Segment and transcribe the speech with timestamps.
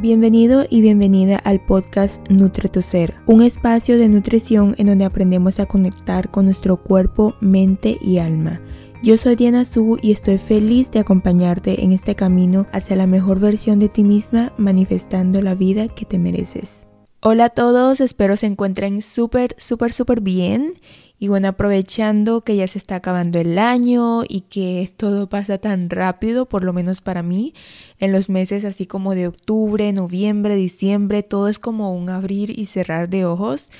[0.00, 5.58] Bienvenido y bienvenida al podcast Nutre tu Ser, un espacio de nutrición en donde aprendemos
[5.58, 8.60] a conectar con nuestro cuerpo, mente y alma.
[9.02, 13.40] Yo soy Diana Su y estoy feliz de acompañarte en este camino hacia la mejor
[13.40, 16.86] versión de ti misma, manifestando la vida que te mereces.
[17.20, 20.74] Hola a todos, espero se encuentren súper, súper, súper bien
[21.20, 25.90] y bueno, aprovechando que ya se está acabando el año y que todo pasa tan
[25.90, 27.54] rápido, por lo menos para mí,
[27.98, 32.66] en los meses así como de octubre, noviembre, diciembre, todo es como un abrir y
[32.66, 33.72] cerrar de ojos.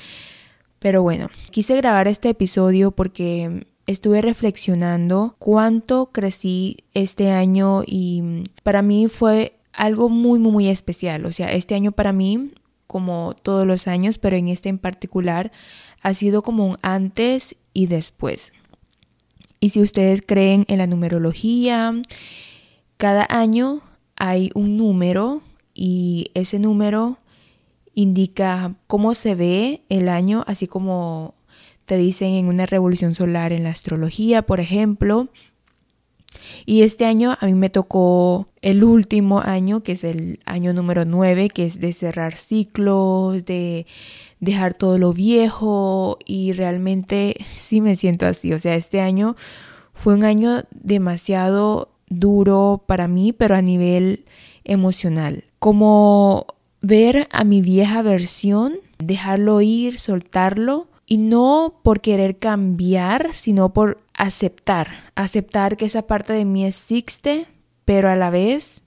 [0.81, 8.83] Pero bueno, quise grabar este episodio porque estuve reflexionando cuánto crecí este año y para
[8.83, 11.25] mí fue algo muy, muy, muy especial.
[11.25, 12.51] O sea, este año para mí,
[12.89, 15.53] como todos los años, pero en este en particular,
[16.03, 18.53] ha sido como un antes y después.
[19.61, 21.93] Y si ustedes creen en la numerología,
[22.97, 23.83] cada año
[24.17, 25.43] hay un número
[25.75, 27.19] y ese número
[27.95, 31.35] indica cómo se ve el año, así como
[31.85, 35.29] te dicen en una revolución solar en la astrología, por ejemplo.
[36.67, 41.05] Y este año a mí me tocó el último año, que es el año número
[41.05, 43.87] 9, que es de cerrar ciclos, de
[44.41, 48.53] dejar todo lo viejo y realmente sí me siento así.
[48.53, 49.37] O sea, este año
[49.95, 54.25] fue un año demasiado duro para mí, pero a nivel
[54.65, 55.45] emocional.
[55.59, 56.47] Como
[56.81, 64.03] ver a mi vieja versión, dejarlo ir, soltarlo y no por querer cambiar, sino por
[64.13, 67.47] aceptar, aceptar que esa parte de mí existe,
[67.87, 68.83] pero a la vez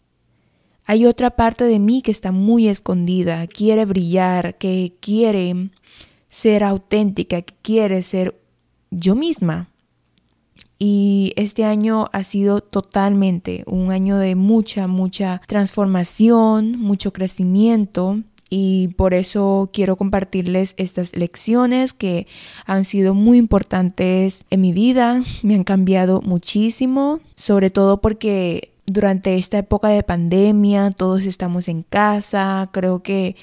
[0.86, 5.72] hay otra parte de mí que está muy escondida, quiere brillar, que quiere
[6.30, 8.40] ser auténtica, que quiere ser
[8.92, 9.70] yo misma.
[10.78, 18.20] Y este año ha sido totalmente un año de mucha, mucha transformación, mucho crecimiento.
[18.54, 22.28] Y por eso quiero compartirles estas lecciones que
[22.66, 29.36] han sido muy importantes en mi vida, me han cambiado muchísimo, sobre todo porque durante
[29.36, 33.38] esta época de pandemia, todos estamos en casa, creo que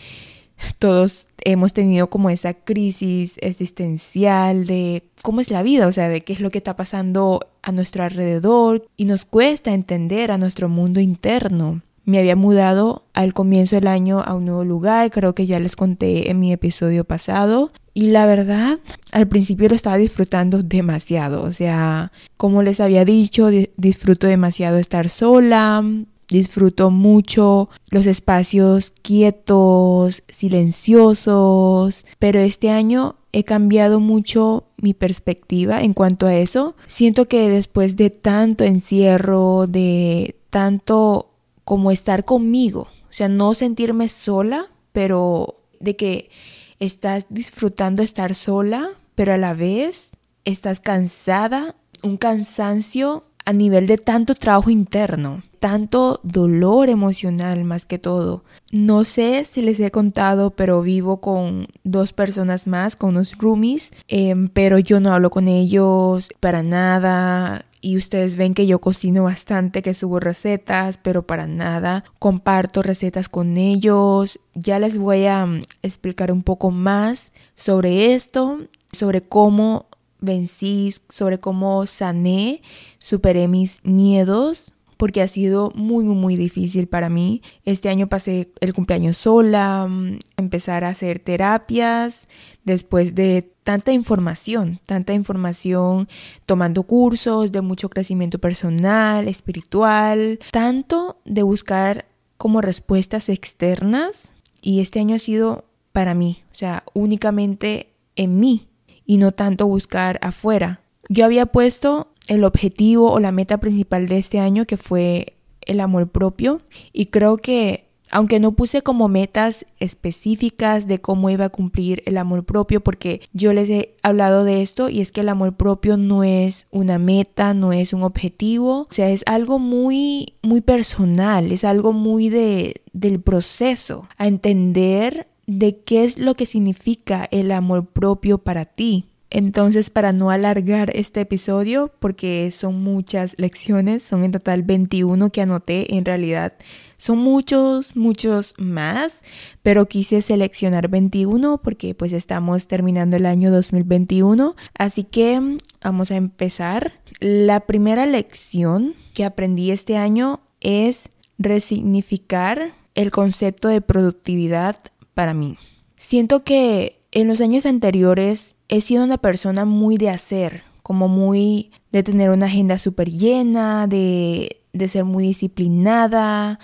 [0.78, 6.20] todos hemos tenido como esa crisis existencial de cómo es la vida, o sea, de
[6.20, 10.68] qué es lo que está pasando a nuestro alrededor y nos cuesta entender a nuestro
[10.68, 11.80] mundo interno.
[12.08, 15.76] Me había mudado al comienzo del año a un nuevo lugar, creo que ya les
[15.76, 17.70] conté en mi episodio pasado.
[17.92, 18.78] Y la verdad,
[19.12, 21.42] al principio lo estaba disfrutando demasiado.
[21.42, 25.84] O sea, como les había dicho, disfruto demasiado estar sola,
[26.30, 35.92] disfruto mucho los espacios quietos, silenciosos, pero este año he cambiado mucho mi perspectiva en
[35.92, 36.74] cuanto a eso.
[36.86, 41.28] Siento que después de tanto encierro, de tanto
[41.68, 46.30] como estar conmigo, o sea, no sentirme sola, pero de que
[46.78, 50.12] estás disfrutando estar sola, pero a la vez
[50.46, 57.98] estás cansada, un cansancio a nivel de tanto trabajo interno, tanto dolor emocional más que
[57.98, 58.44] todo.
[58.72, 63.90] No sé si les he contado, pero vivo con dos personas más, con unos roomies,
[64.08, 69.24] em, pero yo no hablo con ellos para nada y ustedes ven que yo cocino
[69.24, 74.40] bastante, que subo recetas, pero para nada comparto recetas con ellos.
[74.54, 78.60] Ya les voy a mm, explicar un poco más sobre esto,
[78.92, 79.86] sobre cómo
[80.20, 82.62] vencí, sobre cómo sané,
[82.98, 87.40] superé mis miedos porque ha sido muy, muy, muy difícil para mí.
[87.64, 92.28] Este año pasé el cumpleaños sola, mm, empezar a hacer terapias
[92.64, 96.08] después de tanta información, tanta información,
[96.44, 104.32] tomando cursos de mucho crecimiento personal, espiritual, tanto de buscar como respuestas externas.
[104.60, 108.68] Y este año ha sido para mí, o sea, únicamente en mí
[109.06, 110.80] y no tanto buscar afuera.
[111.08, 115.80] Yo había puesto el objetivo o la meta principal de este año que fue el
[115.80, 116.60] amor propio
[116.92, 122.16] y creo que aunque no puse como metas específicas de cómo iba a cumplir el
[122.16, 125.96] amor propio, porque yo les he hablado de esto y es que el amor propio
[125.96, 131.52] no es una meta, no es un objetivo, o sea, es algo muy, muy personal,
[131.52, 137.50] es algo muy de, del proceso, a entender de qué es lo que significa el
[137.52, 139.06] amor propio para ti.
[139.30, 145.42] Entonces, para no alargar este episodio, porque son muchas lecciones, son en total 21 que
[145.42, 146.54] anoté, en realidad
[146.96, 149.22] son muchos, muchos más,
[149.62, 156.16] pero quise seleccionar 21 porque pues estamos terminando el año 2021, así que vamos a
[156.16, 157.00] empezar.
[157.20, 161.08] La primera lección que aprendí este año es
[161.38, 164.76] resignificar el concepto de productividad
[165.14, 165.56] para mí.
[165.96, 171.72] Siento que en los años anteriores he sido una persona muy de hacer, como muy
[171.90, 176.60] de tener una agenda súper llena, de, de ser muy disciplinada.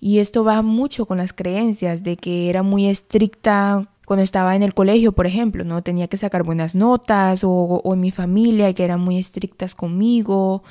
[0.00, 4.62] Y esto va mucho con las creencias de que era muy estricta cuando estaba en
[4.62, 5.82] el colegio, por ejemplo, ¿no?
[5.82, 10.62] Tenía que sacar buenas notas o, o, en mi familia que eran muy estrictas conmigo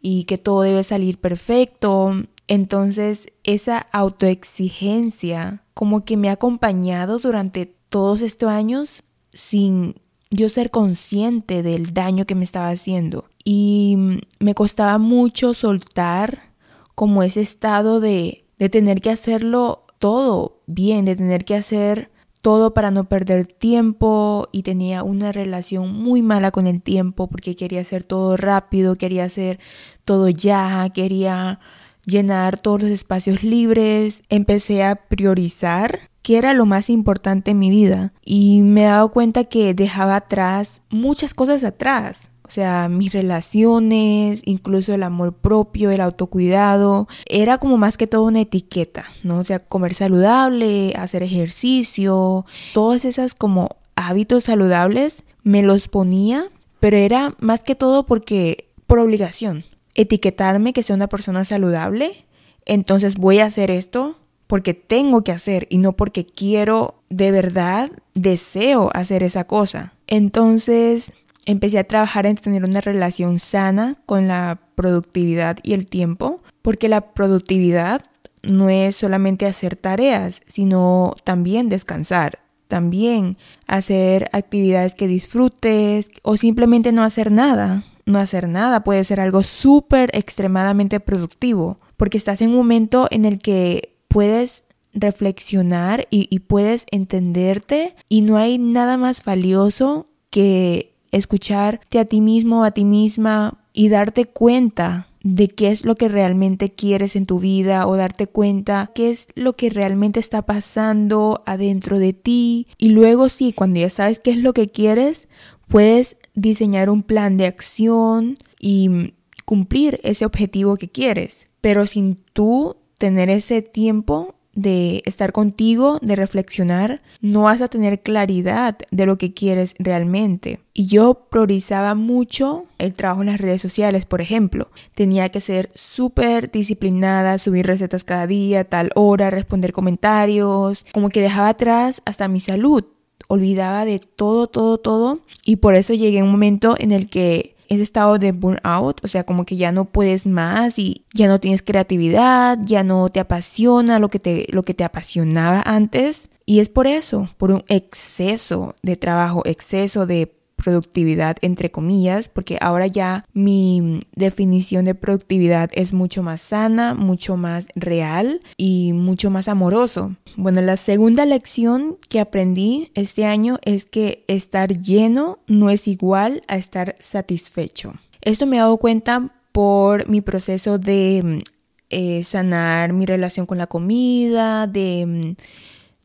[0.00, 2.14] y que todo debe salir perfecto.
[2.48, 9.02] Entonces, esa autoexigencia como que me ha acompañado durante todos estos años
[9.32, 9.96] sin
[10.30, 13.26] yo ser consciente del daño que me estaba haciendo.
[13.44, 16.52] Y me costaba mucho soltar
[16.94, 22.10] como ese estado de, de tener que hacerlo todo bien, de tener que hacer
[22.42, 27.56] todo para no perder tiempo y tenía una relación muy mala con el tiempo porque
[27.56, 29.58] quería hacer todo rápido, quería hacer
[30.04, 31.58] todo ya, quería
[32.04, 37.70] llenar todos los espacios libres, empecé a priorizar qué era lo más importante en mi
[37.70, 42.32] vida y me he dado cuenta que dejaba atrás muchas cosas atrás.
[42.42, 48.24] O sea, mis relaciones, incluso el amor propio, el autocuidado, era como más que todo
[48.24, 49.38] una etiqueta, ¿no?
[49.38, 52.44] O sea, comer saludable, hacer ejercicio,
[52.74, 56.50] todas esas como hábitos saludables me los ponía,
[56.80, 59.64] pero era más que todo porque por obligación.
[59.94, 62.26] Etiquetarme que sea una persona saludable,
[62.64, 67.90] entonces voy a hacer esto porque tengo que hacer y no porque quiero de verdad,
[68.14, 69.92] deseo hacer esa cosa.
[70.06, 71.12] Entonces
[71.44, 76.88] empecé a trabajar en tener una relación sana con la productividad y el tiempo, porque
[76.88, 78.02] la productividad
[78.42, 86.92] no es solamente hacer tareas, sino también descansar, también hacer actividades que disfrutes o simplemente
[86.92, 87.84] no hacer nada.
[88.04, 93.24] No hacer nada puede ser algo súper extremadamente productivo, porque estás en un momento en
[93.24, 94.64] el que puedes
[94.94, 102.64] reflexionar y, puedes entenderte y no hay nada más valioso que escucharte a ti mismo,
[102.64, 107.40] a ti misma y darte cuenta de qué es lo que realmente quieres en tu
[107.40, 112.68] vida o darte cuenta qué es lo que realmente está pasando adentro de ti.
[112.78, 115.28] Y luego sí, cuando ya sabes qué es lo que quieres,
[115.68, 119.12] puedes diseñar un plan de acción y
[119.44, 121.48] cumplir ese objetivo que quieres.
[121.60, 128.00] Pero sin tú tener ese tiempo de estar contigo, de reflexionar, no vas a tener
[128.00, 130.60] claridad de lo que quieres realmente.
[130.72, 134.70] Y yo priorizaba mucho el trabajo en las redes sociales, por ejemplo.
[134.94, 141.20] Tenía que ser súper disciplinada, subir recetas cada día, tal hora, responder comentarios, como que
[141.20, 142.84] dejaba atrás hasta mi salud.
[143.28, 145.20] Olvidaba de todo, todo, todo.
[145.44, 149.08] Y por eso llegué a un momento en el que ese estado de burnout, o
[149.08, 153.20] sea, como que ya no puedes más y ya no tienes creatividad, ya no te
[153.20, 156.30] apasiona lo que te, lo que te apasionaba antes.
[156.44, 160.36] Y es por eso, por un exceso de trabajo, exceso de
[160.66, 167.36] productividad entre comillas, porque ahora ya mi definición de productividad es mucho más sana, mucho
[167.36, 170.16] más real y mucho más amoroso.
[170.36, 176.42] Bueno, la segunda lección que aprendí este año es que estar lleno no es igual
[176.48, 177.94] a estar satisfecho.
[178.20, 181.44] Esto me he dado cuenta por mi proceso de
[181.90, 185.36] eh, sanar mi relación con la comida, de,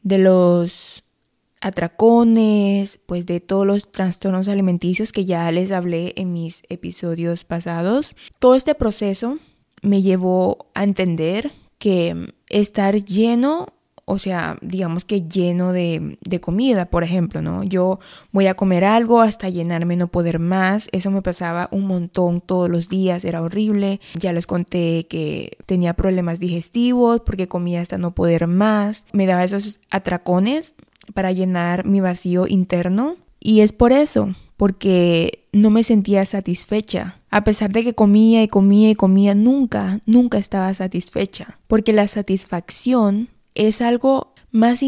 [0.04, 1.01] de los
[1.62, 8.16] atracones, pues de todos los trastornos alimenticios que ya les hablé en mis episodios pasados.
[8.40, 9.38] Todo este proceso
[9.82, 13.68] me llevó a entender que estar lleno,
[14.06, 17.64] o sea, digamos que lleno de, de, comida, por ejemplo, ¿no?
[17.64, 18.00] Yo
[18.32, 20.90] voy a comer algo hasta llenarme, no poder más.
[20.92, 24.00] Eso me pasaba un montón todos los días, era horrible.
[24.20, 29.06] Ya les conté que tenía problemas digestivos porque comía hasta no poder más.
[29.14, 30.76] Me daba esos atracones
[31.14, 33.18] para llenar mi vacío interno.
[33.40, 37.20] Y es por eso, porque no me sentía satisfecha.
[37.30, 41.58] A pesar de que comía y comía y comía, nunca, nunca estaba satisfecha.
[41.68, 44.82] Porque la satisfacción es algo más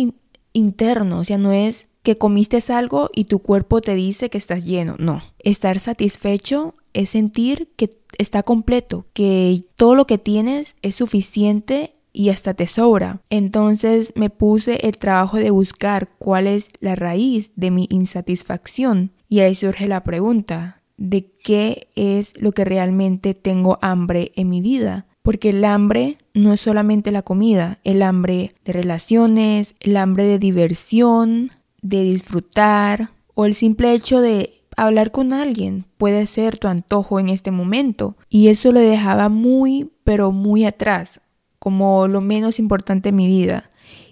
[0.53, 4.65] interno, o sea, no es que comiste algo y tu cuerpo te dice que estás
[4.65, 4.95] lleno.
[4.99, 11.95] No, estar satisfecho es sentir que está completo, que todo lo que tienes es suficiente
[12.13, 13.21] y hasta te sobra.
[13.29, 19.39] Entonces me puse el trabajo de buscar cuál es la raíz de mi insatisfacción y
[19.39, 25.07] ahí surge la pregunta de qué es lo que realmente tengo hambre en mi vida.
[25.23, 30.37] Porque el hambre no es solamente la comida, el hambre de relaciones, el hambre de
[30.37, 31.51] diversión,
[31.81, 37.29] de disfrutar o el simple hecho de hablar con alguien puede ser tu antojo en
[37.29, 38.17] este momento.
[38.29, 41.21] Y eso lo dejaba muy, pero muy atrás
[41.63, 43.69] como lo menos importante en mi vida.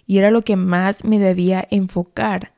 [0.08, 2.54] y era lo que más me debía enfocar.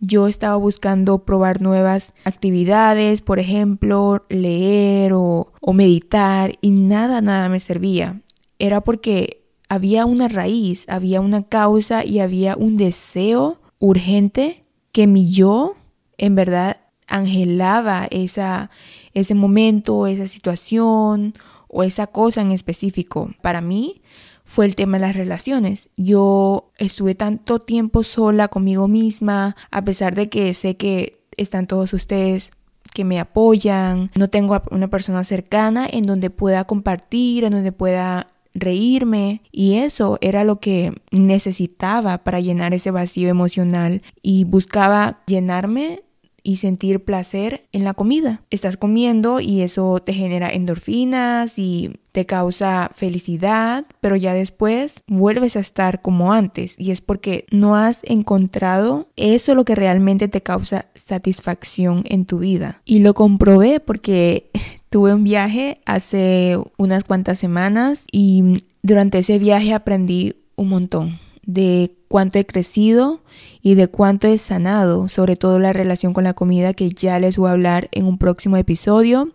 [0.00, 7.48] Yo estaba buscando probar nuevas actividades, por ejemplo, leer o, o meditar y nada, nada
[7.48, 8.20] me servía.
[8.58, 15.30] Era porque había una raíz, había una causa y había un deseo urgente que mi
[15.30, 15.74] yo
[16.18, 18.70] en verdad angelaba esa,
[19.14, 21.32] ese momento, esa situación
[21.68, 23.30] o esa cosa en específico.
[23.42, 24.00] Para mí
[24.44, 25.90] fue el tema de las relaciones.
[25.96, 31.92] Yo estuve tanto tiempo sola conmigo misma, a pesar de que sé que están todos
[31.92, 32.52] ustedes
[32.92, 38.28] que me apoyan, no tengo una persona cercana en donde pueda compartir, en donde pueda
[38.54, 39.42] reírme.
[39.50, 44.02] Y eso era lo que necesitaba para llenar ese vacío emocional.
[44.22, 46.04] Y buscaba llenarme
[46.44, 48.42] y sentir placer en la comida.
[48.50, 55.56] Estás comiendo y eso te genera endorfinas y te causa felicidad, pero ya después vuelves
[55.56, 60.42] a estar como antes y es porque no has encontrado eso lo que realmente te
[60.42, 62.82] causa satisfacción en tu vida.
[62.84, 64.50] Y lo comprobé porque
[64.90, 71.96] tuve un viaje hace unas cuantas semanas y durante ese viaje aprendí un montón de
[72.08, 73.20] cuánto he crecido
[73.62, 77.36] y de cuánto he sanado, sobre todo la relación con la comida que ya les
[77.36, 79.30] voy a hablar en un próximo episodio,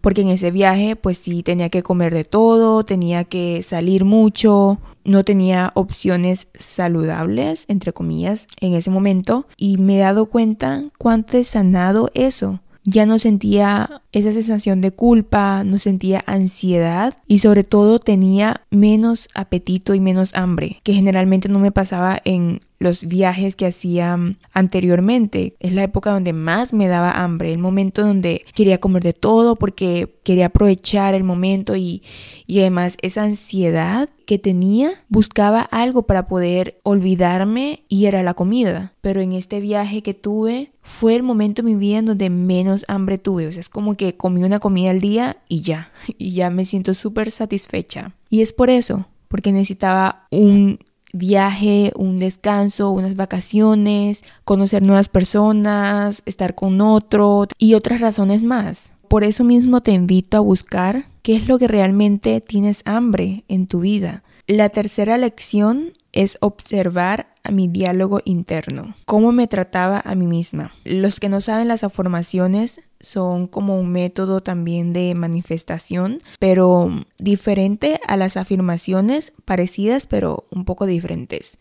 [0.00, 4.78] porque en ese viaje pues sí tenía que comer de todo, tenía que salir mucho,
[5.04, 11.38] no tenía opciones saludables, entre comillas, en ese momento y me he dado cuenta cuánto
[11.38, 17.64] he sanado eso ya no sentía esa sensación de culpa, no sentía ansiedad y sobre
[17.64, 23.56] todo tenía menos apetito y menos hambre, que generalmente no me pasaba en los viajes
[23.56, 24.18] que hacía
[24.52, 25.54] anteriormente.
[25.60, 29.54] Es la época donde más me daba hambre, el momento donde quería comer de todo
[29.54, 32.02] porque quería aprovechar el momento y,
[32.46, 38.94] y además esa ansiedad que tenía buscaba algo para poder olvidarme y era la comida.
[39.02, 42.86] Pero en este viaje que tuve fue el momento en mi vida en donde menos
[42.88, 43.46] hambre tuve.
[43.46, 45.92] O sea, es como que comí una comida al día y ya.
[46.16, 48.14] Y ya me siento súper satisfecha.
[48.30, 50.78] Y es por eso, porque necesitaba un
[51.12, 58.92] viaje, un descanso, unas vacaciones, conocer nuevas personas, estar con otro y otras razones más.
[59.08, 63.66] Por eso mismo te invito a buscar qué es lo que realmente tienes hambre en
[63.66, 64.22] tu vida.
[64.46, 70.72] La tercera lección es observar a mi diálogo interno, cómo me trataba a mí misma.
[70.84, 78.00] Los que no saben las afirmaciones son como un método también de manifestación, pero diferente
[78.06, 81.58] a las afirmaciones parecidas, pero un poco diferentes.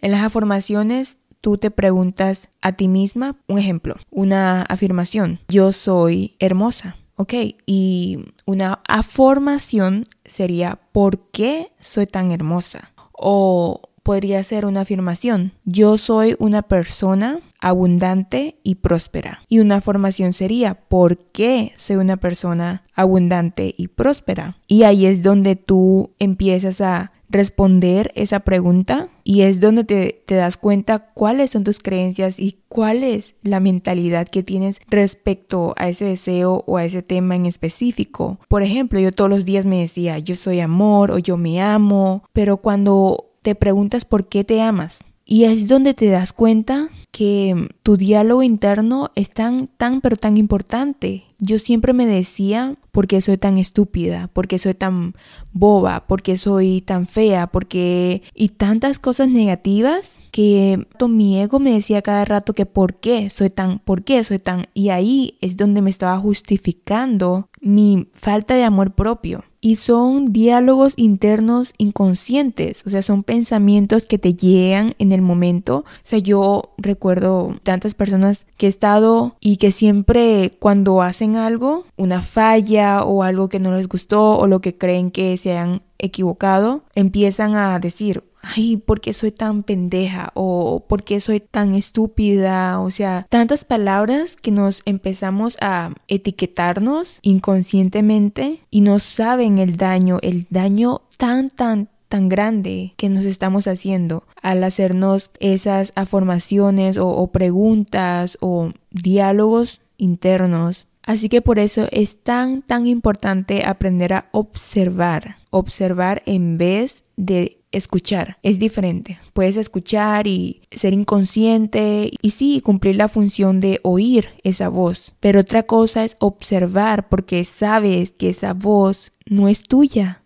[0.00, 6.36] En las afirmaciones tú te preguntas a ti misma, un ejemplo, una afirmación, yo soy
[6.38, 6.96] hermosa.
[7.16, 7.32] Ok,
[7.64, 12.93] y una afirmación sería ¿por qué soy tan hermosa?
[13.14, 19.40] O podría ser una afirmación, yo soy una persona abundante y próspera.
[19.48, 24.58] Y una afirmación sería, ¿por qué soy una persona abundante y próspera?
[24.68, 30.36] Y ahí es donde tú empiezas a responder esa pregunta y es donde te, te,
[30.36, 35.88] das cuenta cuáles son tus creencias y cuál es la mentalidad que tienes respecto a
[35.88, 38.38] ese deseo o a ese tema en específico.
[38.48, 42.22] Por ejemplo, yo todos los días me decía, yo soy amor o yo me amo,
[42.32, 47.68] pero cuando te preguntas por qué te amas, y es donde te das cuenta que
[47.82, 51.24] tu diálogo interno es tan, tan, pero tan importante.
[51.46, 54.30] Yo siempre me decía, ¿por qué soy tan estúpida?
[54.32, 55.14] ¿Por qué soy tan
[55.52, 56.06] boba?
[56.06, 57.48] ¿Por qué soy tan fea?
[57.48, 58.22] ¿Por qué?
[58.34, 63.50] Y tantas cosas negativas que mi ego me decía cada rato que por qué soy
[63.50, 64.68] tan, por qué soy tan.
[64.72, 69.44] Y ahí es donde me estaba justificando mi falta de amor propio.
[69.64, 75.86] Y son diálogos internos inconscientes, o sea, son pensamientos que te llegan en el momento.
[75.86, 81.86] O sea, yo recuerdo tantas personas que he estado y que siempre cuando hacen algo,
[81.96, 85.80] una falla o algo que no les gustó o lo que creen que se han
[85.96, 90.30] equivocado, empiezan a decir, ay, ¿por qué soy tan pendeja?
[90.34, 92.80] o ¿por qué soy tan estúpida?
[92.80, 100.18] O sea, tantas palabras que nos empezamos a etiquetarnos inconscientemente y no saben el daño,
[100.22, 107.08] el daño tan, tan, tan grande que nos estamos haciendo al hacernos esas afirmaciones o,
[107.08, 114.28] o preguntas o diálogos internos Así que por eso es tan, tan importante aprender a
[114.32, 118.38] observar, observar en vez de escuchar.
[118.42, 119.18] Es diferente.
[119.32, 125.14] Puedes escuchar y ser inconsciente y sí, cumplir la función de oír esa voz.
[125.20, 130.23] Pero otra cosa es observar porque sabes que esa voz no es tuya.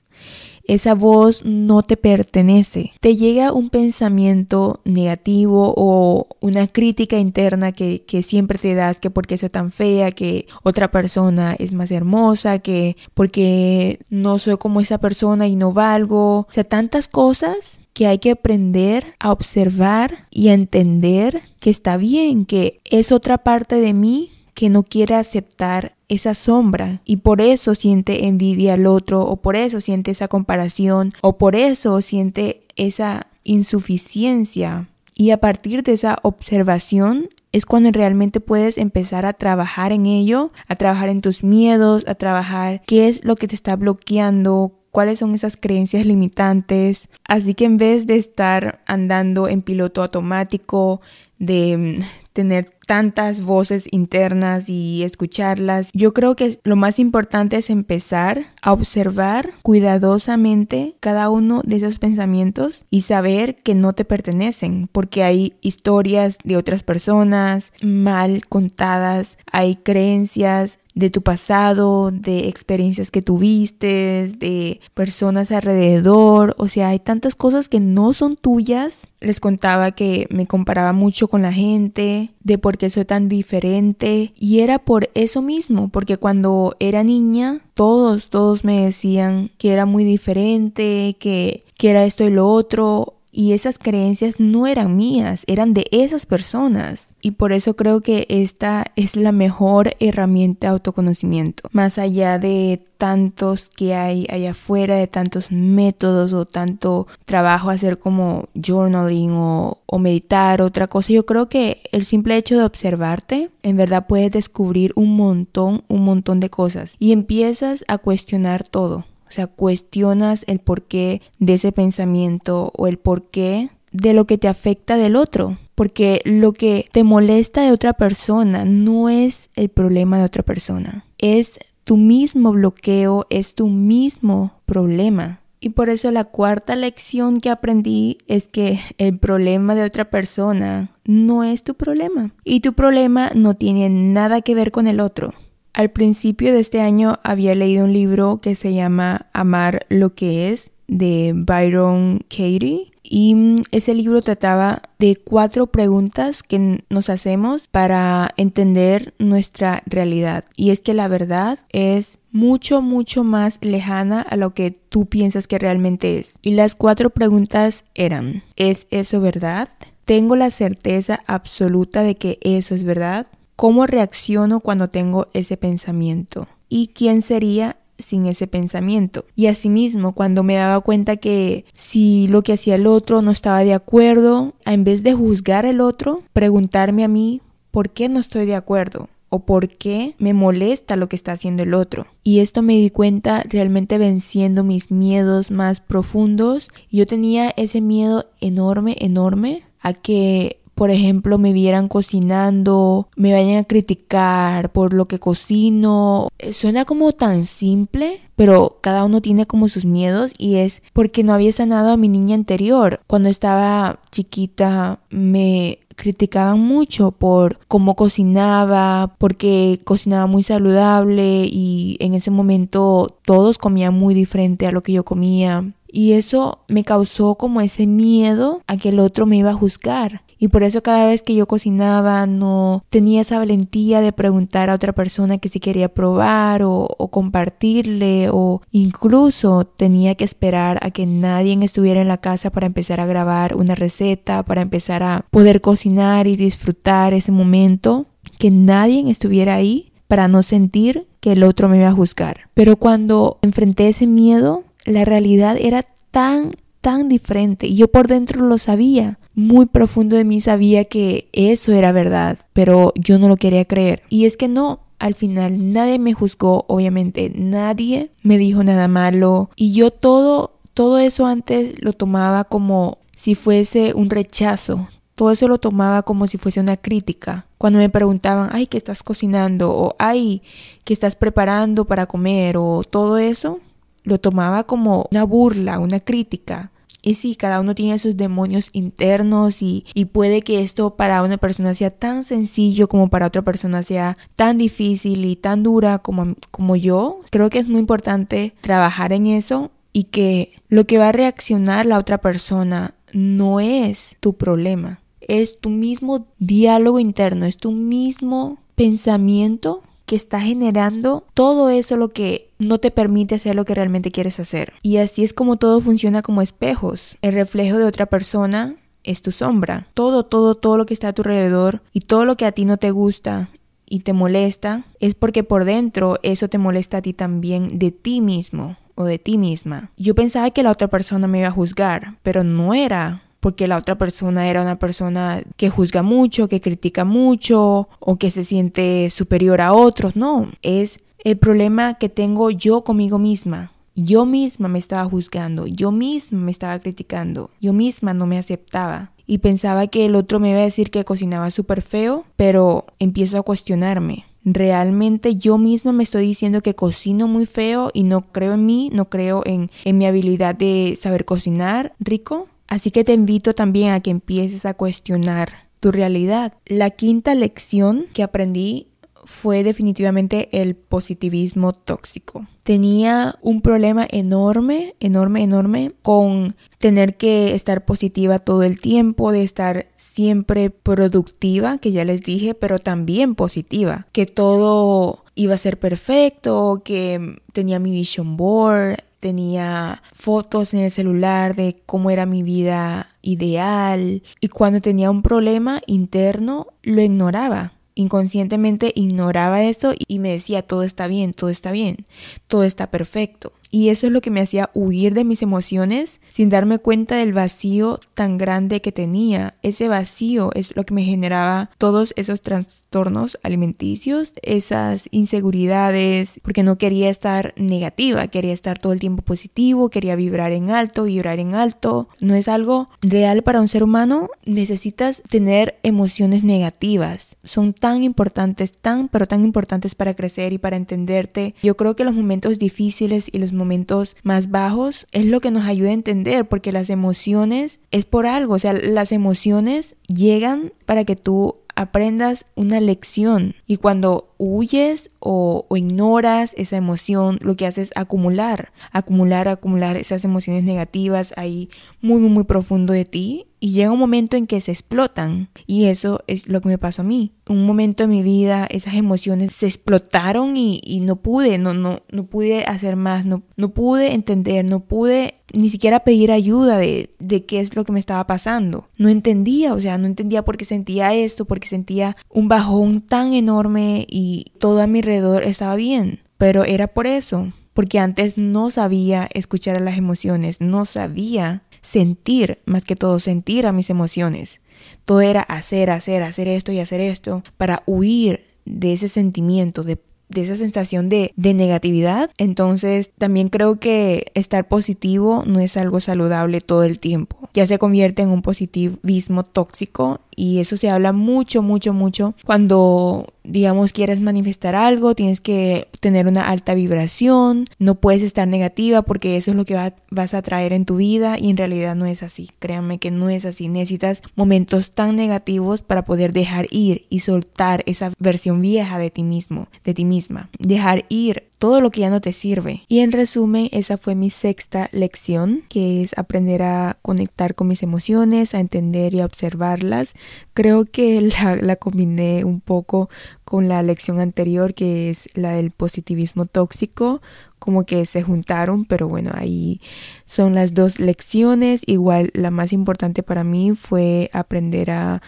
[0.69, 2.93] Esa voz no te pertenece.
[3.01, 9.11] Te llega un pensamiento negativo o una crítica interna que, que siempre te das que
[9.11, 14.81] porque soy tan fea, que otra persona es más hermosa, que porque no soy como
[14.81, 16.41] esa persona y no valgo.
[16.41, 21.97] O sea, tantas cosas que hay que aprender a observar y a entender que está
[21.97, 27.41] bien, que es otra parte de mí que no quiere aceptar esa sombra y por
[27.41, 32.63] eso siente envidia al otro o por eso siente esa comparación o por eso siente
[32.75, 34.89] esa insuficiencia.
[35.15, 40.51] Y a partir de esa observación es cuando realmente puedes empezar a trabajar en ello,
[40.67, 45.21] a trabajar en tus miedos, a trabajar qué es lo que te está bloqueando, cuáles
[45.21, 47.09] son esas creencias limitantes.
[47.29, 51.01] Así que en vez de estar andando en piloto automático,
[51.39, 55.91] de mm, tener tantas voces internas y escucharlas.
[55.93, 61.99] Yo creo que lo más importante es empezar a observar cuidadosamente cada uno de esos
[61.99, 69.37] pensamientos y saber que no te pertenecen, porque hay historias de otras personas mal contadas,
[69.53, 76.99] hay creencias de tu pasado, de experiencias que tuviste, de personas alrededor, o sea, hay
[76.99, 79.07] tantas cosas que no son tuyas.
[79.21, 84.33] Les contaba que me comparaba mucho con la gente, de por qué soy tan diferente,
[84.39, 89.87] y era por eso mismo, porque cuando era niña, todos, todos me decían que era
[89.87, 95.45] muy diferente, que, que era esto y lo otro, y esas creencias no eran mías,
[95.47, 97.15] eran de esas personas.
[97.23, 101.69] Y por eso creo que esta es la mejor herramienta de autoconocimiento.
[101.71, 108.01] Más allá de tantos que hay allá afuera, de tantos métodos o tanto trabajo hacer
[108.01, 113.51] como journaling o, o meditar, otra cosa, yo creo que el simple hecho de observarte,
[113.63, 116.97] en verdad puedes descubrir un montón, un montón de cosas.
[116.99, 119.05] Y empiezas a cuestionar todo.
[119.29, 124.49] O sea, cuestionas el porqué de ese pensamiento o el porqué de lo que te
[124.49, 125.59] afecta del otro.
[125.75, 131.05] Porque lo que te molesta de otra persona no es el problema de otra persona.
[131.19, 135.41] Es tu mismo bloqueo, es tu mismo problema.
[135.61, 140.91] Y por eso la cuarta lección que aprendí es que el problema de otra persona
[141.05, 142.33] no es tu problema.
[142.45, 145.35] Y tu problema no tiene nada que ver con el otro.
[145.79, 150.51] Al principio de este año había leído un libro que se llama Amar lo que
[150.51, 157.69] es de Byron Katie y mm, ese libro trataba de cuatro preguntas que nos hacemos
[157.69, 164.35] para entender nuestra realidad y es que la verdad es mucho mucho más lejana a
[164.35, 169.69] lo que tú piensas que realmente es y las cuatro preguntas eran ¿es eso verdad?
[170.05, 173.29] ¿Tengo la certeza absoluta de que eso es verdad?
[173.59, 176.47] ¿Cómo reacciono cuando tengo ese pensamiento?
[176.69, 179.25] ¿Y quién sería sin ese pensamiento.
[179.35, 183.65] Y asimismo, cuando me daba cuenta que si lo que hacía el otro no estaba
[183.65, 187.43] de acuerdo, en vez de juzgar al otro, preguntarme a mí
[187.73, 191.65] por qué no estoy de acuerdo o por qué me molesta lo que está haciendo
[191.65, 192.07] el otro.
[192.23, 196.71] Y esto me di cuenta realmente venciendo mis miedos más profundos.
[196.93, 203.57] Yo tenía ese miedo enorme, enorme a que por ejemplo, me vieran cocinando, me vayan
[203.57, 206.29] a criticar por lo que cocino.
[206.39, 211.25] Eh, suena como tan simple, pero cada uno tiene como sus miedos y es porque
[211.25, 213.01] no había sanado a mi niña anterior.
[213.09, 222.15] Cuando estaba chiquita me criticaban mucho por cómo cocinaba, porque cocinaba muy saludable y en
[222.15, 225.73] ese momento todos comían muy diferente a lo que yo comía.
[225.91, 230.23] Y eso me causó como ese miedo a que el otro me iba a juzgar.
[230.39, 234.75] Y por eso cada vez que yo cocinaba no tenía esa valentía de preguntar a
[234.75, 241.07] otra persona que si quería probar o, compartirle o incluso tenía que esperar a que
[241.07, 245.61] nadie estuviera en la casa para empezar a grabar una receta, para empezar a poder
[245.61, 248.07] cocinar y disfrutar ese momento,
[248.39, 252.49] que nadie estuviera ahí para no sentir que el otro me iba a juzgar.
[252.55, 258.45] Pero cuando enfrenté ese miedo, la realidad era tan tan diferente y yo por dentro
[258.45, 259.19] lo sabía.
[259.39, 264.03] Muy profundo de mí sabía que eso era verdad, pero yo no lo quería creer.
[264.09, 269.51] Y es que no, al final nadie me juzgó, obviamente, nadie me dijo nada malo
[269.55, 274.89] y yo todo todo eso antes lo tomaba como si fuese un rechazo.
[275.15, 277.47] Todo eso lo tomaba como si fuese una crítica.
[277.59, 279.71] Cuando me preguntaban, ay, ¿qué estás cocinando?
[279.71, 280.43] O ay,
[280.83, 282.57] ¿qué estás preparando para comer?
[282.57, 283.61] O todo eso,
[284.03, 286.73] lo tomaba como una burla, una crítica.
[287.01, 291.37] Y sí, cada uno tiene sus demonios internos y, y, puede que esto para una
[291.37, 296.35] persona sea tan sencillo como para otra persona sea tan difícil y tan dura como,
[296.51, 297.21] como yo.
[297.31, 301.87] Creo que es muy importante trabajar en eso y que Lo que va a reaccionar
[301.87, 308.59] la otra persona no es tu problema, es tu mismo diálogo interno, es tu mismo
[308.75, 314.11] pensamiento que está generando todo eso lo que no te permite hacer lo que realmente
[314.11, 314.73] quieres hacer.
[314.83, 317.19] Y así es como todo funciona como espejos.
[317.23, 319.87] El reflejo de otra persona es tu sombra.
[319.95, 322.65] Todo, todo, todo lo que está a tu alrededor y todo lo que a ti
[322.65, 323.51] no te gusta
[323.87, 328.21] y te molesta es porque por dentro eso te molesta a ti también de ti
[328.21, 329.91] mismo o de ti misma.
[329.97, 333.77] Yo pensaba que la otra persona me iba a juzgar, pero no era porque la
[333.77, 339.09] otra persona era una persona que juzga mucho, que critica mucho o que se siente
[339.11, 340.17] superior a otros.
[340.17, 340.99] No, es
[341.31, 343.73] el problema que tengo yo conmigo misma.
[343.95, 349.13] Yo misma me estaba juzgando, yo misma me estaba criticando, yo misma no me aceptaba
[349.27, 353.39] y pensaba que el otro me iba a decir que cocinaba súper feo, pero empiezo
[353.39, 354.25] a cuestionarme.
[354.43, 358.89] Realmente yo misma me estoy diciendo que cocino muy feo y no creo en mí,
[358.95, 362.49] no creo en, en mi habilidad de saber cocinar rico.
[362.69, 366.55] Así que te invito también a que empieces a cuestionar tu realidad.
[366.65, 368.87] La quinta lección que aprendí
[369.29, 372.47] fue definitivamente el positivismo tóxico.
[372.63, 379.43] Tenía un problema enorme, enorme, enorme con tener que estar positiva todo el tiempo, de
[379.43, 385.79] estar siempre productiva, que ya les dije, pero también positiva, que todo iba a ser
[385.79, 392.43] perfecto, que tenía mi vision board, tenía fotos en el celular de cómo era mi
[392.43, 397.78] vida ideal y cuando tenía un problema interno lo ignoraba.
[397.99, 402.07] Inconscientemente ignoraba eso y me decía todo está bien, todo está bien,
[402.47, 403.53] todo está perfecto.
[403.71, 407.33] Y eso es lo que me hacía huir de mis emociones sin darme cuenta del
[407.33, 409.55] vacío tan grande que tenía.
[409.63, 416.79] Ese vacío es lo que me generaba todos esos trastornos alimenticios, esas inseguridades, porque no
[416.79, 421.55] quería estar negativa, quería estar todo el tiempo positivo, quería vibrar en alto, vibrar en
[421.55, 422.09] alto.
[422.21, 424.31] No es algo real para un ser humano.
[424.45, 427.37] Necesitas tener emociones negativas.
[427.45, 431.55] Son tan importantes, tan, pero tan importantes para crecer y para entenderte.
[431.63, 435.67] Yo creo que los momentos difíciles y los momentos más bajos es lo que nos
[435.67, 441.05] ayuda a entender, porque las emociones es por algo, o sea, las emociones llegan para
[441.05, 443.55] que tú aprendas una lección.
[443.69, 450.25] Y cuando huyes o, ignoras esa emoción, lo que haces es acumular, acumular, acumular esas
[450.25, 454.61] emociones negativas ahí muy, muy, muy profundo de ti y llega un momento en que
[454.61, 457.33] se explotan y eso es lo que me pasó a mí.
[457.49, 462.27] Un momento en mi vida esas emociones se explotaron y, no pude, no, no, no
[462.27, 467.45] pude hacer más, no, no pude entender, no pude ni siquiera pedir ayuda de, de
[467.47, 468.89] qué es lo que me estaba pasando.
[468.97, 473.33] No entendía, o sea, no entendía por qué sentía esto, porque sentía un bajón tan
[473.33, 476.21] enorme y todo a mi alrededor estaba bien.
[476.37, 482.59] Pero era por eso, porque antes no sabía escuchar a las emociones, no sabía sentir,
[482.65, 484.61] más que todo sentir a mis emociones.
[485.05, 489.99] Todo era hacer, hacer, hacer esto y hacer esto para huir de ese sentimiento, de,
[490.35, 492.31] esa sensación de, de negatividad.
[492.39, 497.49] Entonces también creo que estar positivo no es algo saludable todo el tiempo.
[497.55, 503.33] Ya se convierte en un positivismo tóxico y eso se habla mucho, mucho, mucho cuando
[503.49, 509.37] digamos, quieres manifestar algo, tienes que tener una alta vibración, no puedes estar negativa porque
[509.37, 512.23] eso es lo que vas a traer en tu vida y en realidad no es
[512.23, 512.51] así.
[512.59, 513.69] Créanme que no es así.
[513.69, 519.23] Necesitas momentos tan negativos para poder dejar ir y soltar esa versión vieja de ti
[519.23, 520.51] mismo, de ti misma.
[520.59, 522.85] Dejar ir todo lo que ya no te sirve.
[522.89, 527.83] Y en resumen, esa fue mi sexta lección, que es aprender a conectar con mis
[527.83, 530.15] emociones, a entender y a observarlas.
[530.55, 533.11] Creo que la, la combiné un poco
[533.45, 537.21] con la lección anterior, que es la del positivismo tóxico,
[537.59, 539.81] como que se juntaron, pero bueno, ahí
[540.27, 541.83] son las dos lecciones.
[541.87, 545.23] Igual la más importante para mí fue aprender a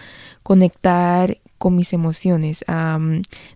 [0.45, 2.99] conectar con mis emociones, a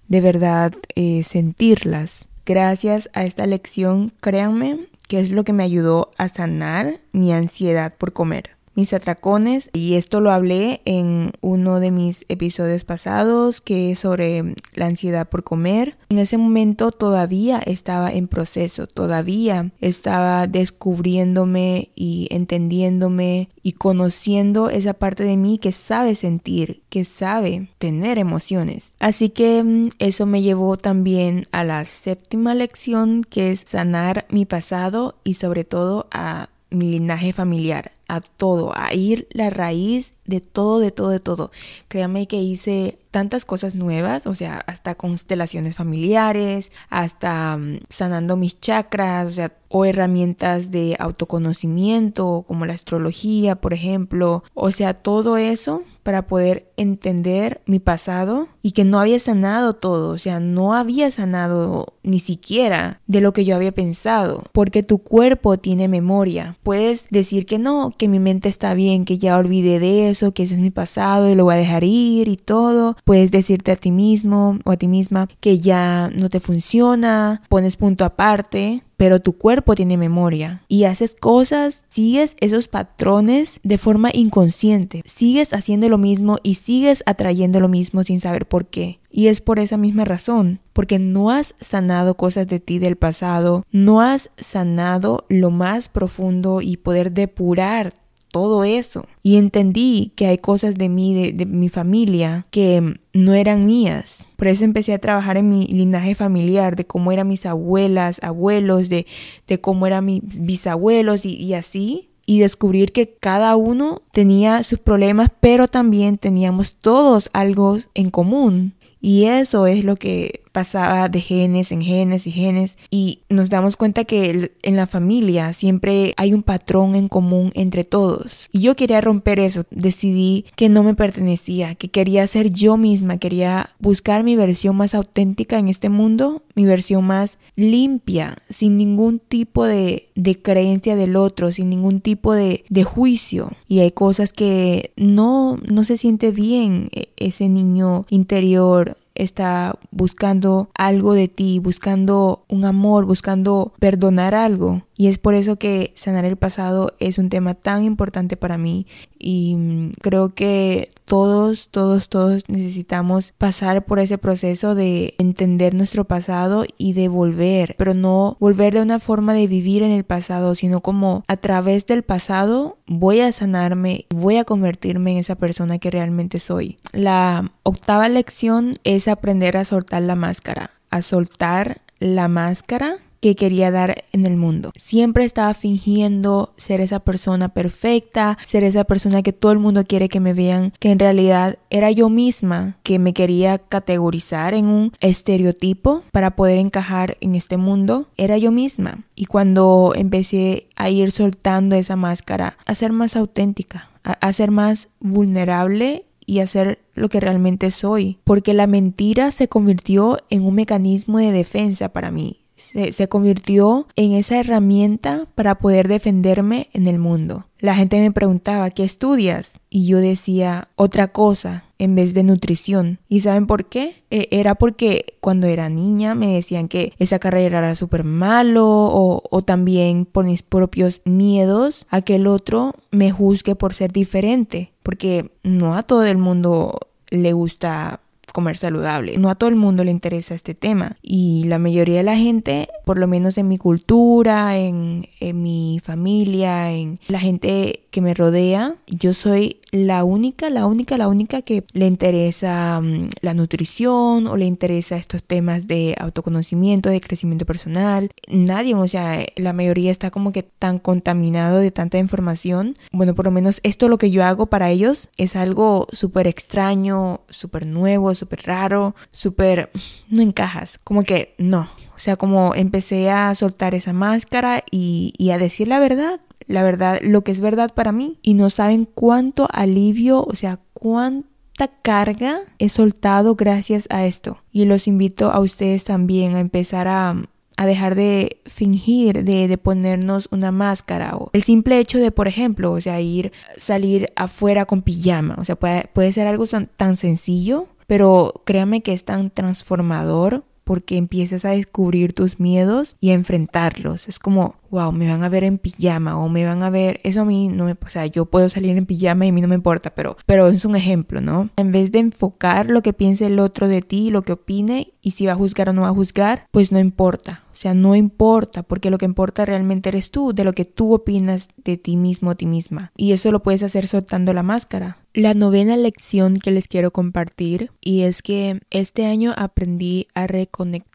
[0.09, 6.11] de verdad eh, sentirlas Gracias a esta lección, créanme que es lo que me ayudó
[6.19, 11.91] a sanar mi ansiedad por comer mis atracones y esto lo hablé en uno de
[11.91, 15.97] mis episodios pasados que es sobre la ansiedad por comer.
[16.09, 24.95] En ese momento todavía estaba en proceso, todavía estaba descubriéndome y entendiéndome y conociendo esa
[24.95, 28.95] parte de mí que sabe sentir, que sabe tener emociones.
[28.99, 34.45] Así que mm, eso me llevó también a la séptima lección que es sanar mi
[34.45, 40.41] pasado y sobre todo a mi linaje familiar, a todo, a ir la raíz de
[40.41, 41.51] todo, de todo, de todo.
[41.89, 48.59] Créame que hice tantas cosas nuevas, o sea, hasta constelaciones familiares, hasta mm, sanando mis
[48.59, 55.37] chakras, o sea, o herramientas de autoconocimiento como la astrología, por ejemplo, o sea, todo
[55.37, 60.75] eso para poder entender mi pasado y que no había sanado todo, o sea, no
[60.75, 66.57] había sanado ni siquiera de lo que yo había pensado, porque tu cuerpo tiene memoria.
[66.63, 70.45] Puedes decir que no, que mi mente está bien, que ya olvidé de eso, que
[70.45, 72.97] ese es mi pasado y lo voy a dejar ir y todo.
[73.05, 77.77] Puedes decirte a ti mismo o a ti misma que ya no te funciona, pones
[77.77, 84.11] punto aparte, pero tu cuerpo tiene memoria y haces cosas, sigues esos patrones de forma
[84.13, 89.01] inconsciente, sigues haciendo lo mismo y sigues atrayendo lo mismo sin saber por qué.
[89.11, 93.65] Y es por esa misma razón, porque no has sanado cosas de ti del pasado,
[93.71, 97.93] no has sanado lo más profundo y poder depurar
[98.35, 99.07] todo eso.
[99.23, 104.27] Y entendí que hay cosas de mí, de, mi familia, que no eran mías.
[104.35, 108.89] Por eso empecé a trabajar en mi linaje familiar, de cómo eran mis abuelas, abuelos,
[108.89, 109.07] de,
[109.47, 112.11] de cómo eran mis bisabuelos y, y así.
[112.27, 118.75] Y descubrir que cada uno tenía sus problemas, pero también teníamos todos algo en común.
[119.01, 123.77] Y eso es lo que pasaba de genes en genes y genes y nos damos
[123.77, 128.49] cuenta que en la familia siempre hay un patrón en común entre todos.
[128.53, 133.19] Y yo quería romper eso, decidí que no me pertenecía, que quería ser yo misma,
[133.19, 139.19] quería buscar mi versión más auténtica en este mundo, mi versión más limpia, sin ningún
[139.19, 143.51] tipo de, de creencia del otro, sin ningún tipo de, de juicio.
[143.67, 150.69] Y hay cosas que no, no se siente bien e, ese niño interior está buscando
[150.75, 154.83] algo de ti, buscando un amor, buscando perdonar algo.
[154.97, 158.87] Y es por eso que sanar el pasado es un tema tan importante para mí
[159.19, 166.05] y mm, creo que todos, todos, todos necesitamos pasar por ese proceso de entender nuestro
[166.05, 170.55] pasado y de volver, pero no volver de una forma de vivir en el pasado,
[170.55, 175.79] sino como a través del pasado voy a sanarme, voy a convertirme en esa persona
[175.79, 176.79] que realmente soy.
[176.93, 183.71] La octava lección es aprender a soltar la máscara, a soltar la máscara que quería
[183.71, 184.71] dar en el mundo.
[184.77, 190.11] Siempre estaba fingiendo ser esa persona perfecta, ser esa persona que todo el mundo quiere
[190.11, 194.93] que me vean, que en realidad era yo misma que me quería categorizar en un
[195.01, 198.09] estereotipo para poder encajar en este mundo.
[198.19, 199.05] Era yo misma.
[199.15, 204.89] Y cuando empecé a ir soltando esa máscara, a ser más auténtica, a, ser más
[205.01, 211.17] vulnerable y hacer lo que realmente soy, porque la mentira se convirtió en un mecanismo
[211.17, 217.47] de defensa para mí se, convirtió en esa herramienta para poder defenderme en el mundo.
[217.59, 219.61] La gente me preguntaba, ¿qué estudias?
[219.71, 223.01] Y yo decía otra cosa en vez de nutrición.
[223.09, 224.05] ¿Y saben por qué?
[224.11, 229.23] E, era porque cuando era niña me decían que esa carrera era súper malo o,
[229.29, 234.73] o también por mis propios miedos a que el otro me juzgue por ser diferente.
[234.83, 236.79] Porque no a todo el mundo
[237.11, 238.01] le gusta
[238.35, 239.17] comer saludable.
[239.17, 242.69] No a todo el mundo le interesa este tema y la mayoría de la gente,
[242.85, 248.13] por lo menos en mi cultura, en, en mi familia, en la gente que me
[248.13, 254.27] rodea, yo soy la única, la única, la única que le interesa um, la nutrición
[254.27, 258.11] o le interesa estos temas de autoconocimiento, de crecimiento personal.
[258.29, 262.77] Nadie, o sea, la mayoría está como que tan contaminado de tanta información.
[262.93, 267.21] Bueno, por lo menos esto lo que yo hago para ellos es algo súper extraño,
[267.29, 269.71] súper nuevo, súper raro, súper...
[270.09, 270.79] no encajas.
[270.83, 271.69] Como que no.
[271.95, 276.99] O sea, como empecé a soltar esa máscara y, a decir la verdad la verdad,
[277.03, 282.41] lo que es verdad para mí y no saben cuánto alivio, o sea, cuánta carga
[282.59, 284.43] he soltado gracias a esto.
[284.53, 287.17] Y los invito a ustedes también a empezar a,
[287.57, 292.29] a dejar de fingir, de, de, ponernos una máscara o el simple hecho de, por
[292.29, 296.69] ejemplo, o sea, ir, salir afuera con pijama, o sea, puede, puede ser algo tan,
[296.77, 303.11] tan sencillo, pero créame que es tan transformador porque empiezas a descubrir tus miedos y
[303.11, 304.09] a enfrentarlos.
[304.09, 307.21] Es como, wow, me van a ver en pijama o me van a ver, eso
[307.21, 309.49] a mí no me, o sea, yo puedo salir en pijama y a mí no
[309.49, 311.51] me importa, pero, pero es un ejemplo, ¿no?
[311.57, 315.13] En vez de enfocar lo que piense el otro de ti, lo que opine y
[315.13, 317.44] si va a juzgar o no va a juzgar, pues no importa.
[317.55, 320.93] O sea, no importa, porque lo que importa realmente eres tú, de lo que tú
[320.93, 322.91] opinas de ti mismo o ti misma.
[322.97, 324.99] Y eso lo puedes hacer soltando la máscara.
[325.15, 330.94] La novena lección que les quiero compartir y es que este año aprendí a reconectar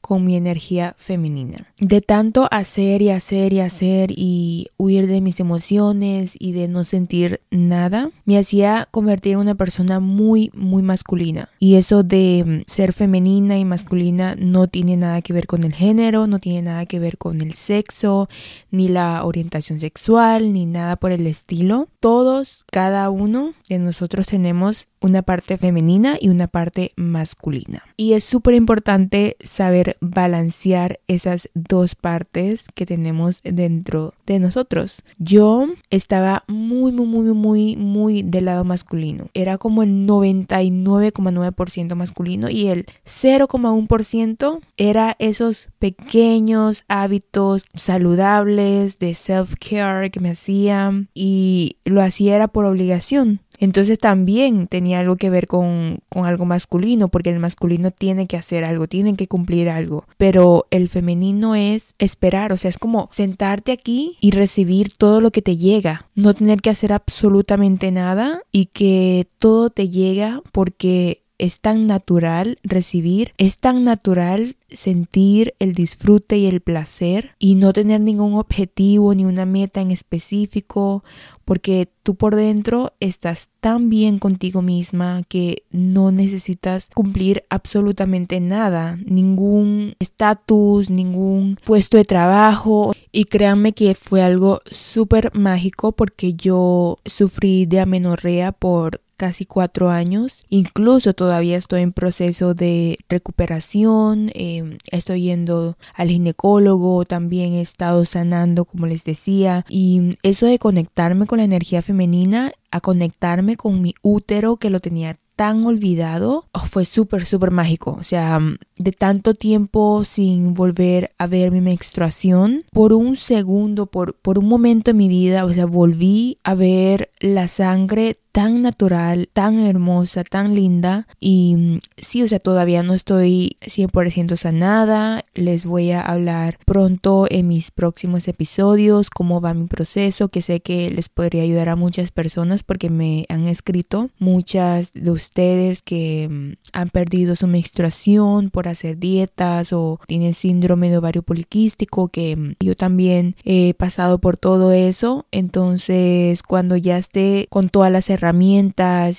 [0.00, 1.72] con mi energía femenina.
[1.80, 6.84] De tanto hacer y hacer y hacer y huir de mis emociones y de no
[6.84, 11.48] sentir nada, me hacía convertir en una persona muy, muy masculina.
[11.58, 16.26] Y eso de ser femenina y masculina no tiene nada que ver con el género,
[16.26, 18.28] no tiene nada que ver con el sexo,
[18.70, 21.88] ni la orientación sexual, ni nada por el estilo.
[22.00, 27.82] Todos, cada uno de nosotros tenemos una parte femenina y una parte masculina.
[27.96, 35.02] Y es súper importante saber balancear esas dos partes que tenemos dentro de nosotros.
[35.18, 39.28] Yo estaba muy, muy, muy, muy, muy del lado masculino.
[39.34, 50.10] Era como el 99,9% masculino y el 0,1% era esos pequeños hábitos saludables de self-care
[50.10, 53.40] que me hacían y lo hacía era por obligación.
[53.62, 58.36] Entonces también tenía algo que ver con, con, algo masculino, porque el masculino tiene que
[58.36, 63.08] hacer algo, tiene que cumplir algo, pero el femenino es esperar, o sea, es como
[63.12, 68.42] sentarte aquí y recibir todo lo que te llega, no tener que hacer absolutamente nada
[68.50, 75.74] y que todo te llega porque es tan natural recibir, es tan natural sentir el
[75.74, 81.02] disfrute y el placer y no tener ningún objetivo ni una meta en específico
[81.44, 88.96] porque tú por dentro estás tan bien contigo misma que no necesitas cumplir absolutamente nada,
[89.04, 92.92] ningún estatus, ningún puesto de trabajo.
[93.10, 99.88] Y créanme que fue algo súper mágico porque yo sufrí de amenorrea por casi cuatro
[99.88, 100.44] años.
[100.48, 104.32] Incluso todavía estoy en proceso de recuperación.
[104.34, 107.04] Em, estoy yendo al ginecólogo.
[107.04, 109.64] También he estado sanando, como les decía.
[109.68, 114.80] Y eso de conectarme con la energía femenina a conectarme con mi útero que lo
[114.80, 117.96] tenía tan olvidado, oh, fue súper, súper mágico.
[117.98, 118.40] O sea,
[118.76, 124.46] de tanto tiempo sin volver a ver mi menstruación, por un segundo, por, por un
[124.46, 130.24] momento en mi vida, o sea, volví a ver la sangre tan natural, tan hermosa,
[130.24, 131.06] tan linda.
[131.20, 135.24] Y sí, o sea, todavía no estoy 100% sanada.
[135.34, 140.60] Les voy a hablar pronto en mis próximos episodios cómo va mi proceso, que sé
[140.60, 146.28] que les podría ayudar a muchas personas porque me han escrito muchas de ustedes que
[146.30, 152.36] mm, han perdido su menstruación por hacer dietas o tienen síndrome de ovario poliquístico, que
[152.36, 155.26] mm, yo también he pasado por todo eso.
[155.32, 158.21] Entonces, cuando ya esté con todas las herramientas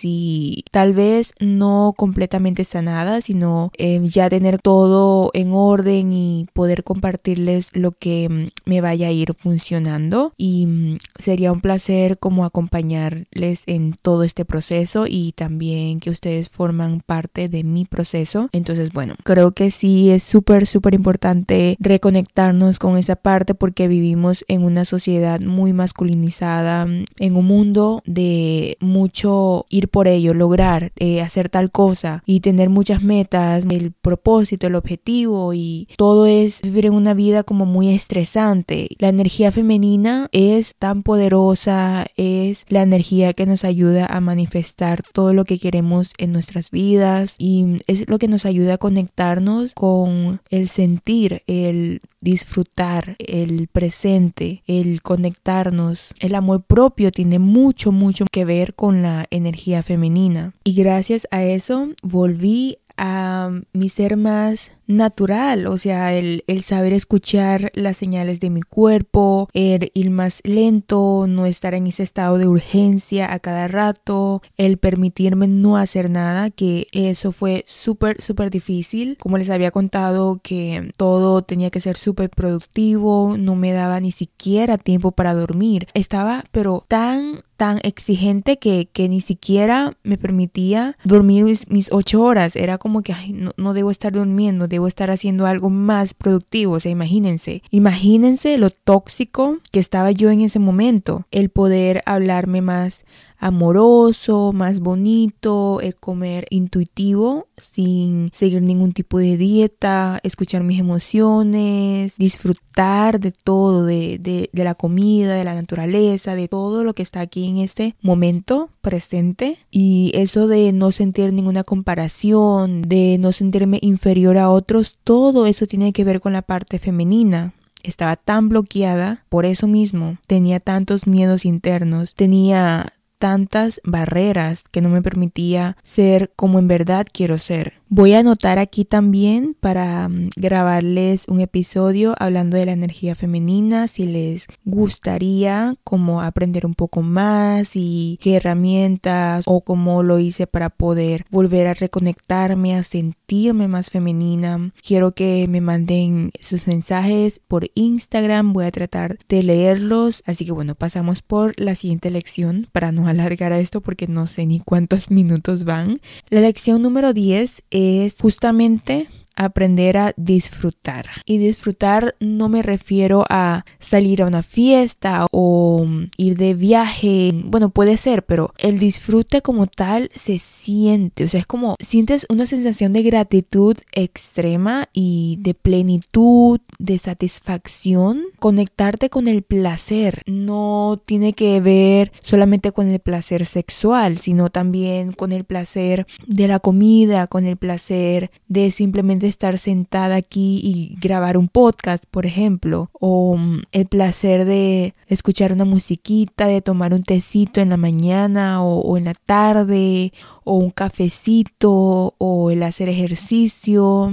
[0.03, 6.83] y tal vez no completamente sanada, sino eh, ya tener todo en orden y poder
[6.83, 10.33] compartirles lo que mm, me vaya a ir funcionando.
[10.37, 17.01] Y sería un placer como acompañarles en todo este proceso y también que ustedes forman
[17.05, 18.49] parte de mi proceso.
[18.51, 24.45] Entonces, bueno, creo que sí es súper, súper importante reconectarnos con esa parte porque vivimos
[24.47, 31.21] en una sociedad muy masculinizada, en un mundo de mucho ir por ello, lograr, eh,
[31.21, 36.91] hacer tal cosa y tener muchas metas, el propósito, el objetivo y todo es vivir
[36.91, 38.89] una vida como muy estresante.
[38.99, 45.33] La energía femenina es tan poderosa, es la energía que nos ayuda a manifestar todo
[45.33, 50.41] lo que queremos en nuestras vidas y es lo que nos ayuda a conectarnos con
[50.49, 56.13] el sentir, el disfrutar, el presente, el conectarnos.
[56.19, 60.53] El amor propio tiene mucho, mucho que ver con la energía femenina.
[60.63, 67.71] Y gracias a eso volví a mi ser más natural, o sea, el, saber escuchar
[67.73, 72.47] las señales de mi cuerpo, el ir más lento, no estar en ese estado de
[72.47, 79.17] urgencia a cada rato, el permitirme no hacer nada, que eso fue súper, súper difícil.
[79.19, 84.11] Como les había contado que todo tenía que ser súper productivo, no me daba ni
[84.11, 85.87] siquiera tiempo para dormir.
[85.93, 92.55] Estaba pero tan tan exigente que, que ni siquiera me permitía dormir mis, ocho horas.
[92.55, 96.73] Era como que no, no debo estar durmiendo, debo estar haciendo algo más productivo.
[96.73, 101.27] O sea, imagínense, imagínense lo tóxico que estaba yo en ese momento.
[101.31, 103.05] El poder hablarme más
[103.43, 112.15] amoroso, más bonito, el comer intuitivo sin seguir ningún tipo de dieta, escuchar mis emociones,
[112.15, 117.03] disfrutar de todo, de, de, de la comida, de la naturaleza, de todo lo que
[117.03, 119.57] está aquí en este momento presente.
[119.69, 125.67] Y eso de no sentir ninguna comparación, de no sentirme inferior a otros, todo eso
[125.67, 127.53] tiene que ver con la parte femenina.
[127.83, 134.89] Estaba tan bloqueada por eso mismo, tenía tantos miedos internos, tenía tantas barreras que no
[134.89, 137.75] me permitía ser como en verdad quiero ser.
[137.95, 143.87] Voy a anotar aquí también para mm, grabarles un episodio hablando de la energía femenina,
[143.87, 150.47] si les gustaría como aprender un poco más y qué herramientas o cómo lo hice
[150.47, 154.73] para poder volver a reconectarme, a sentirme más femenina.
[154.85, 160.23] Quiero que me manden sus mensajes por Instagram, voy a tratar de leerlos.
[160.25, 164.27] Así que bueno, pasamos por la siguiente lección para no alargar a esto porque no
[164.27, 165.99] sé ni cuántos minutos van.
[166.29, 171.07] La lección número 10 es justamente aprender a disfrutar.
[171.25, 175.85] Y disfrutar no me refiero a salir a una fiesta o
[176.17, 177.31] ir de viaje.
[177.33, 181.23] Bueno, puede ser, pero el disfrute como tal se siente.
[181.23, 188.23] O sea, es como sientes una sensación de gratitud extrema y de plenitud, de satisfacción.
[188.39, 195.13] Conectarte con el placer no tiene que ver solamente con el placer sexual, sino también
[195.13, 200.97] con el placer de la comida, con el placer de simplemente estar sentada aquí y
[200.99, 206.93] grabar un podcast, por ejemplo, o mm, el placer de escuchar una musiquita, de tomar
[206.93, 210.13] un tecito en la mañana o, o en la tarde,
[210.43, 214.11] o un cafecito, o el hacer ejercicio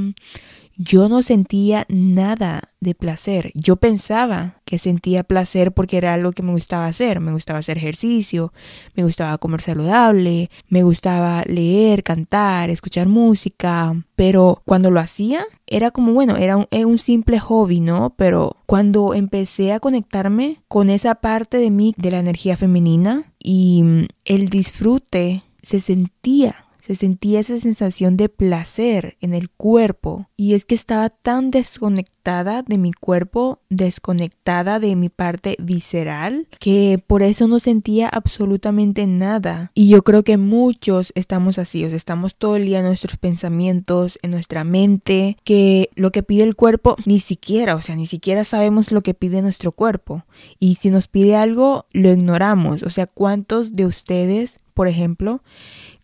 [0.83, 3.53] yo no sentía nada de placer.
[3.55, 7.21] Yo pensaba que sentía placer porque era algo que me gustaba hacer.
[7.21, 8.55] Me gustaba hacer ejercicio,
[8.95, 13.95] me gustaba comer saludable, me gustaba leer, cantar, escuchar música.
[14.17, 18.15] Pero cuando lo hacía, era como, bueno, era un, un simple hobby, ¿no?
[18.17, 23.83] Pero cuando empecé a conectarme con esa parte de mí, de la energía femenina, y
[23.83, 30.55] mm, el disfrute se sentía se sentía esa sensación de placer en el cuerpo y
[30.55, 37.23] es que estaba tan desconectada de mi cuerpo, desconectada de mi parte visceral, que por
[37.23, 39.71] eso no sentía absolutamente nada.
[39.75, 43.17] Y yo creo que muchos estamos así, o sea, estamos todo el día en nuestros
[43.17, 48.07] pensamientos, en nuestra mente, que lo que pide el cuerpo ni siquiera, o sea, ni
[48.07, 50.25] siquiera sabemos lo que pide nuestro cuerpo.
[50.59, 52.83] Y si nos pide algo, lo ignoramos.
[52.83, 55.43] O sea, ¿cuántos de ustedes, por ejemplo,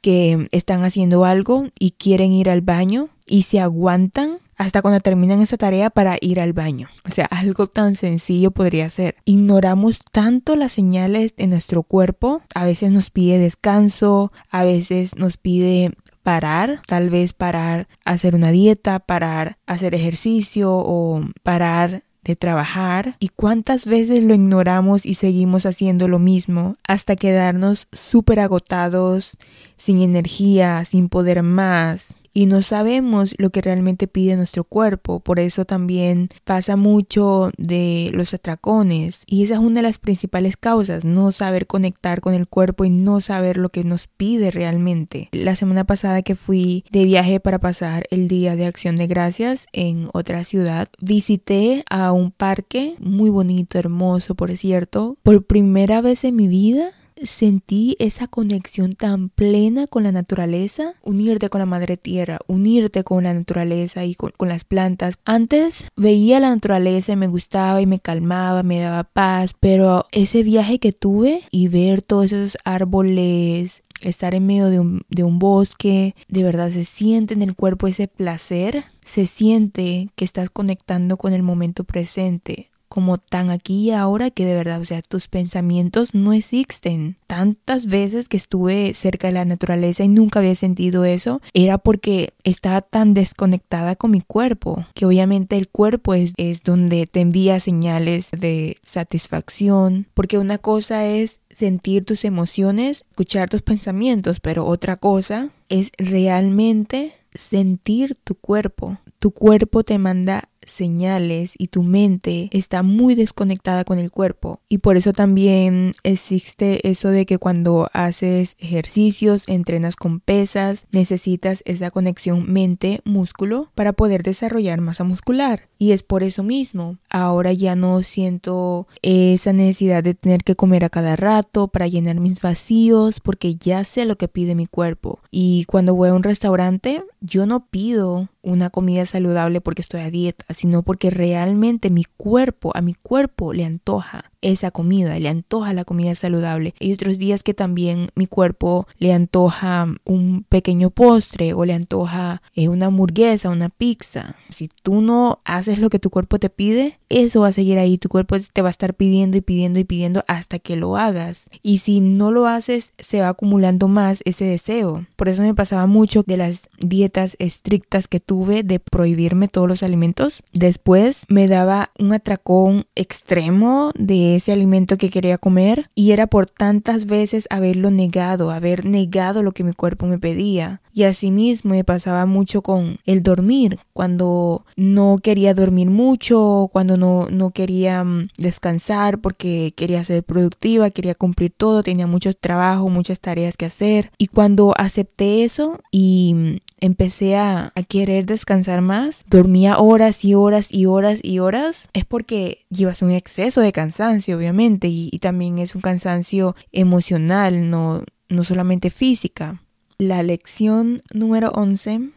[0.07, 5.43] que están haciendo algo y quieren ir al baño y se aguantan hasta cuando terminan
[5.43, 6.89] esa tarea para ir al baño.
[7.09, 9.17] O sea, algo tan sencillo podría ser.
[9.25, 12.41] Ignoramos tanto las señales de nuestro cuerpo.
[12.55, 15.91] A veces nos pide descanso, a veces nos pide
[16.23, 23.29] parar, tal vez parar hacer una dieta, parar hacer ejercicio o parar de trabajar y
[23.29, 29.39] cuántas veces lo ignoramos y seguimos haciendo lo mismo hasta quedarnos súper agotados,
[29.77, 35.21] sin energía, sin poder más y no sabemos lo que realmente pide nuestro cuerpo.
[35.21, 40.59] Por eso también pasa mucho de los atracones y esa es una de las principales
[40.59, 45.31] causas, no saber conectar con el cuerpo y no saber lo que nos pide realmente.
[45.33, 49.67] La semana pasada que fui de viaje para pasar el día de acción de gracias
[49.73, 55.17] en otra ciudad, visité a un parque muy bonito, hermoso, por cierto.
[55.23, 56.93] Por primera vez en mi vida
[57.23, 63.25] sentí esa conexión tan plena con la naturaleza, unirte con la madre tierra, unirte con
[63.25, 65.19] la naturaleza y con, las plantas.
[65.25, 70.43] Antes veía la naturaleza y me gustaba y me calmaba, me daba paz, pero ese
[70.43, 76.43] viaje que tuve y ver todos esos árboles, estar en medio de un, bosque, de
[76.43, 81.43] verdad se siente en el cuerpo ese placer, se siente que estás conectando con el
[81.43, 86.33] momento presente como tan aquí y ahora que de verdad, o sea, tus pensamientos no
[86.33, 87.19] existen.
[87.27, 92.33] Tantas veces que estuve cerca de la naturaleza y nunca había sentido eso, era porque
[92.43, 97.61] estaba tan desconectada con mi cuerpo, que obviamente el cuerpo es, es donde te envía
[97.61, 104.97] señales de satisfacción, porque una cosa es sentir tus emociones, escuchar tus pensamientos, pero otra
[104.97, 108.97] cosa es realmente sentir tu cuerpo.
[109.19, 114.61] Tu cuerpo te manda señales y tu mente está muy desconectada con el cuerpo.
[114.69, 121.63] Y por eso también existe eso de que cuando haces ejercicios, entrenas con pesas, necesitas
[121.65, 125.69] esa conexión mente-músculo para poder desarrollar masa muscular.
[125.79, 126.99] Y es por eso mismo.
[127.11, 132.21] Ahora ya no siento esa necesidad de tener que comer a cada rato para llenar
[132.21, 135.21] mis vacíos porque ya sé lo que pide mi cuerpo.
[135.31, 140.11] Y cuando voy a un restaurante, yo no pido una comida saludable porque estoy a
[140.11, 145.73] dieta, sino porque realmente mi cuerpo, a mi cuerpo le antoja esa comida, le antoja
[145.73, 146.75] la comida saludable.
[146.81, 152.43] Hay otros días que también mi cuerpo le antoja un pequeño postre o le antoja
[152.55, 154.37] eh, una hamburguesa, una pizza.
[154.49, 157.99] Si tú no haces lo que tu cuerpo te pide, eso va a seguir ahí.
[157.99, 161.51] Tu cuerpo te va a estar pidiendo y pidiendo y pidiendo hasta que lo hagas.
[161.63, 165.07] Y si no lo haces, se va acumulando más ese deseo.
[165.17, 169.83] Por eso me pasaba mucho de las dietas estrictas que tuve de prohibirme todos los
[169.83, 170.43] alimentos.
[170.53, 176.47] Después me daba un atracón extremo de ese alimento que quería comer y era por
[176.47, 180.81] tantas veces haberlo negado, haber negado lo que mi cuerpo me pedía.
[180.97, 187.29] Y asimismo me pasaba mucho con el dormir, cuando no quería dormir mucho, cuando no,
[187.29, 193.21] no quería mm, descansar porque quería ser productiva, quería cumplir todo, tenía mucho trabajo, muchas
[193.21, 194.11] tareas que hacer.
[194.17, 200.73] Y cuando acepté eso y mm, empecé a, querer descansar más, dormía horas y horas
[200.73, 205.59] y horas y horas, es porque llevas un exceso de cansancio, obviamente, y, y también
[205.59, 209.61] es un cansancio emocional, no, no solamente física.
[209.99, 212.11] La lección número 11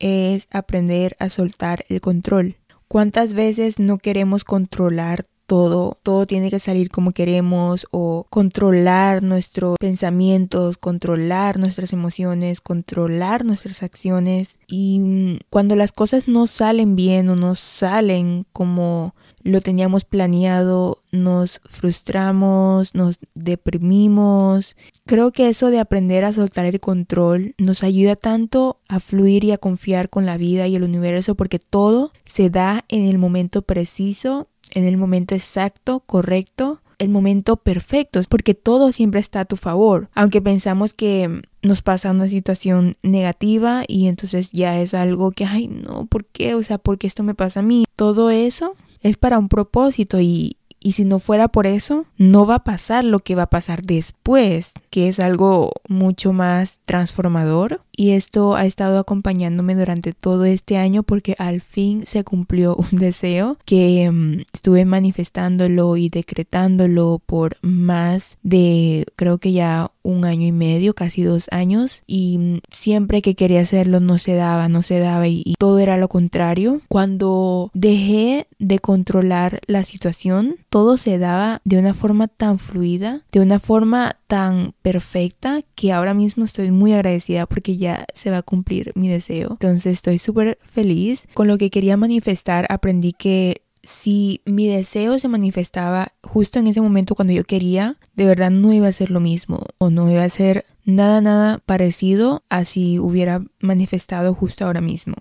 [0.00, 2.56] es aprender a soltar el control.
[2.88, 9.76] ¿Cuántas veces no queremos controlar todo, todo tiene que salir como queremos o controlar nuestros
[9.78, 17.28] pensamientos, controlar nuestras emociones, controlar nuestras acciones y mm, cuando las cosas no salen bien
[17.28, 19.14] o no salen como
[19.44, 24.74] lo teníamos planeado, nos frustramos, nos deprimimos.
[25.04, 29.52] Creo que eso de aprender a soltar el control nos ayuda tanto a fluir y
[29.52, 33.62] a confiar con la vida y el universo porque todo se da en el momento
[33.62, 39.56] preciso, en el momento exacto, correcto el momento perfecto, porque todo siempre está a tu
[39.56, 40.08] favor.
[40.14, 45.68] Aunque pensamos que nos pasa una situación negativa y entonces ya es algo que, ay,
[45.68, 46.54] no, ¿por qué?
[46.54, 47.84] O sea, ¿por qué esto me pasa a mí?
[47.96, 52.56] Todo eso es para un propósito y, y si no fuera por eso, no va
[52.56, 57.80] a pasar lo que va a pasar después, que es algo mucho más transformador.
[57.90, 62.98] Y esto ha estado acompañándome durante todo este año porque al fin se cumplió un
[62.98, 70.46] deseo que mm, estuve manifestándolo y decretándolo por más de creo que ya un año
[70.46, 74.82] y medio, casi dos años, y mm, siempre que quería hacerlo no se daba, no
[74.82, 76.82] se daba y, todo era lo contrario.
[76.88, 83.38] Cuando dejé de controlar la situación, todo se daba de una forma tan fluida, de
[83.38, 88.42] una forma tan perfecta que ahora mismo estoy muy agradecida porque ya se va a
[88.42, 89.50] cumplir mi deseo.
[89.52, 91.28] Entonces estoy súper feliz.
[91.32, 96.80] Con lo que quería manifestar aprendí que si mi deseo se manifestaba justo en ese
[96.80, 100.24] momento cuando yo quería, de verdad no iba a ser lo mismo o no iba
[100.24, 105.14] a ser nada, nada parecido a si hubiera manifestado justo ahora mismo.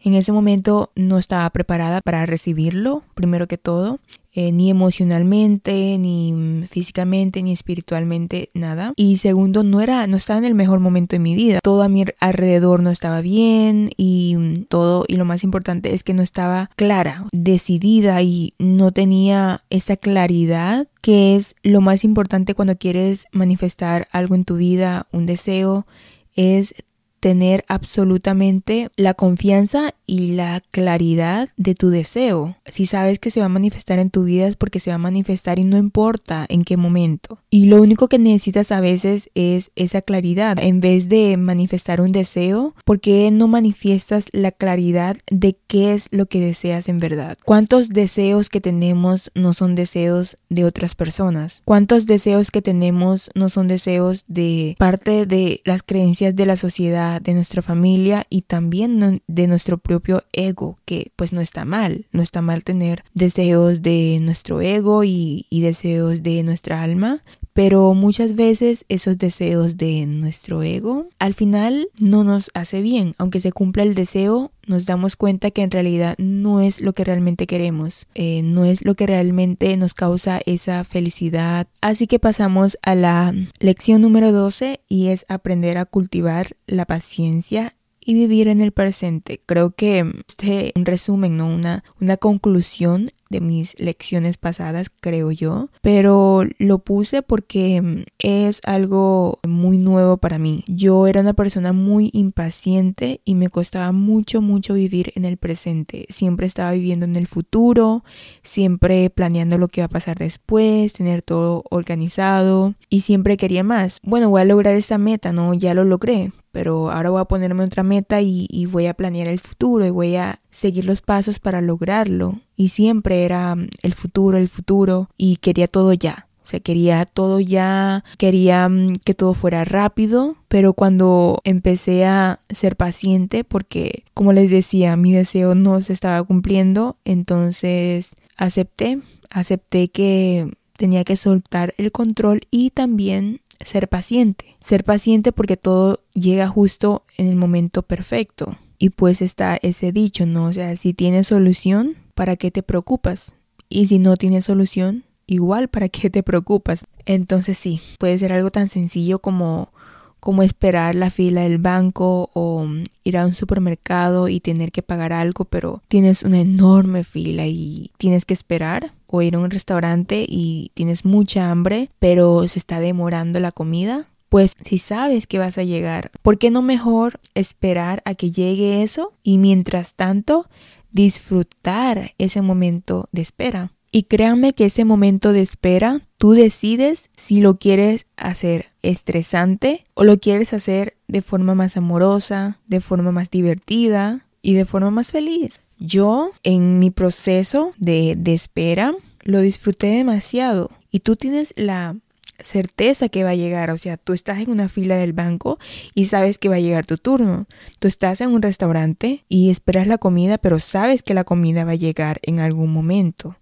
[0.00, 3.98] En ese momento no estaba preparada para recibirlo, primero que todo.
[4.34, 8.94] Eh, ni emocionalmente, ni físicamente, ni espiritualmente, nada.
[8.96, 11.58] Y segundo, no era, no estaba en el mejor momento de mi vida.
[11.62, 16.14] Todo a mi alrededor no estaba bien y todo, y lo más importante es que
[16.14, 22.78] no estaba clara, decidida y no tenía esa claridad que es lo más importante cuando
[22.78, 25.86] quieres manifestar algo en tu vida, un deseo,
[26.34, 26.74] es
[27.22, 32.56] tener absolutamente la confianza y la claridad de tu deseo.
[32.66, 34.98] Si sabes que se va a manifestar en tu vida es porque se va a
[34.98, 37.38] manifestar y no importa en qué momento.
[37.48, 40.58] Y lo único que necesitas a veces es esa claridad.
[40.58, 46.08] En vez de manifestar un deseo, ¿por qué no manifiestas la claridad de qué es
[46.10, 47.38] lo que deseas en verdad?
[47.44, 51.62] ¿Cuántos deseos que tenemos no son deseos de otras personas?
[51.64, 57.11] ¿Cuántos deseos que tenemos no son deseos de parte de las creencias de la sociedad?
[57.20, 62.22] De nuestra familia y también de nuestro propio ego, que pues no está mal, no
[62.22, 68.36] está mal tener deseos de nuestro ego y, y deseos de nuestra alma, pero muchas
[68.36, 73.14] veces esos deseos de nuestro ego al final no nos hace bien.
[73.18, 77.04] Aunque se cumpla el deseo, nos damos cuenta que en realidad no es lo que
[77.04, 81.66] realmente queremos, eh, no es lo que realmente nos causa esa felicidad.
[81.80, 87.74] Así que pasamos a la lección número 12 y es aprender a cultivar la paciencia
[88.04, 89.40] y vivir en el presente.
[89.46, 91.46] Creo que este un resumen, ¿no?
[91.46, 99.40] Una, una conclusión de mis lecciones pasadas, creo yo, pero lo puse porque es algo
[99.46, 100.62] muy nuevo para mí.
[100.68, 106.06] Yo era una persona muy impaciente y me costaba mucho, mucho vivir en el presente.
[106.08, 108.04] Siempre estaba viviendo en el futuro,
[108.44, 113.98] siempre planeando lo que va a pasar después, tener todo organizado y siempre quería más.
[114.02, 115.54] Bueno, voy a lograr esa meta, ¿no?
[115.54, 119.26] Ya lo logré, pero ahora voy a ponerme otra meta y, y, voy a planear
[119.28, 122.40] el futuro y voy a seguir los pasos para lograrlo.
[122.62, 126.28] Y siempre era mm, el futuro, el futuro y quería todo ya.
[126.44, 132.38] O sea, quería todo ya, quería mm, que todo fuera rápido, pero cuando empecé a
[132.50, 139.88] ser paciente, porque como les decía, mi deseo no se estaba cumpliendo, entonces acepté, acepté
[139.88, 144.56] que tenía que soltar el control y también ser paciente.
[144.64, 148.56] Ser paciente porque todo llega justo en el momento perfecto.
[148.78, 150.46] Y pues está ese dicho, ¿no?
[150.46, 153.34] O sea, si tienes solución, ¿para qué te preocupas?
[153.68, 156.84] Y si no tienes solución, igual, ¿para qué te preocupas?
[157.04, 159.72] Entonces sí, puede ser algo tan sencillo como
[160.20, 162.64] como esperar la fila del banco o
[163.02, 167.90] ir a un supermercado y tener que pagar algo, pero tienes una enorme fila y
[167.98, 172.78] tienes que esperar o ir a un restaurante y tienes mucha hambre, pero se está
[172.78, 174.06] demorando la comida.
[174.28, 178.84] Pues si sabes que vas a llegar, ¿por qué no mejor esperar a que llegue
[178.84, 180.46] eso y mientras tanto
[180.92, 183.72] disfrutar ese momento de espera?
[183.94, 190.04] Y créanme que ese momento de espera, tú decides si lo quieres hacer estresante o
[190.04, 195.12] lo quieres hacer de forma más amorosa, de forma más divertida y de forma más
[195.12, 195.60] feliz.
[195.78, 201.96] Yo en mi proceso de, de espera lo disfruté demasiado y tú tienes la
[202.42, 205.58] certeza que va a llegar, o sea, tú estás en una fila del banco
[205.94, 207.46] y sabes que va a llegar tu turno.
[207.78, 211.72] Tú estás en un restaurante y esperas la comida, pero sabes que la comida va
[211.72, 213.36] a llegar en algún momento.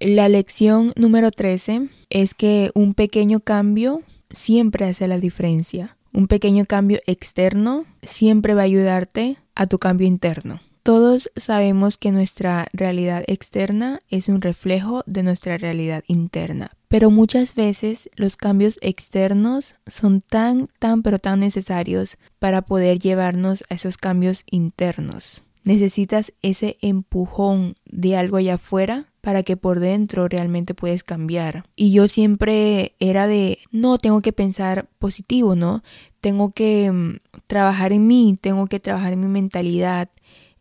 [0.00, 4.02] La lección número 13 es que un pequeño cambio
[4.34, 5.96] siempre hace la diferencia.
[6.12, 10.60] Un pequeño cambio externo siempre va a ayudarte a tu cambio interno.
[10.82, 17.56] Todos sabemos que nuestra realidad externa es un reflejo de nuestra realidad interna, pero muchas
[17.56, 23.96] veces los cambios externos son tan, tan, pero tan necesarios para poder llevarnos a esos
[23.96, 25.42] cambios internos.
[25.64, 31.64] Necesitas ese empujón de algo allá afuera para que por dentro realmente puedes cambiar.
[31.74, 35.82] Y yo siempre era de, no, tengo que pensar positivo, ¿no?
[36.20, 37.16] Tengo que mm,
[37.48, 40.10] trabajar en mí, tengo que trabajar en mi mentalidad,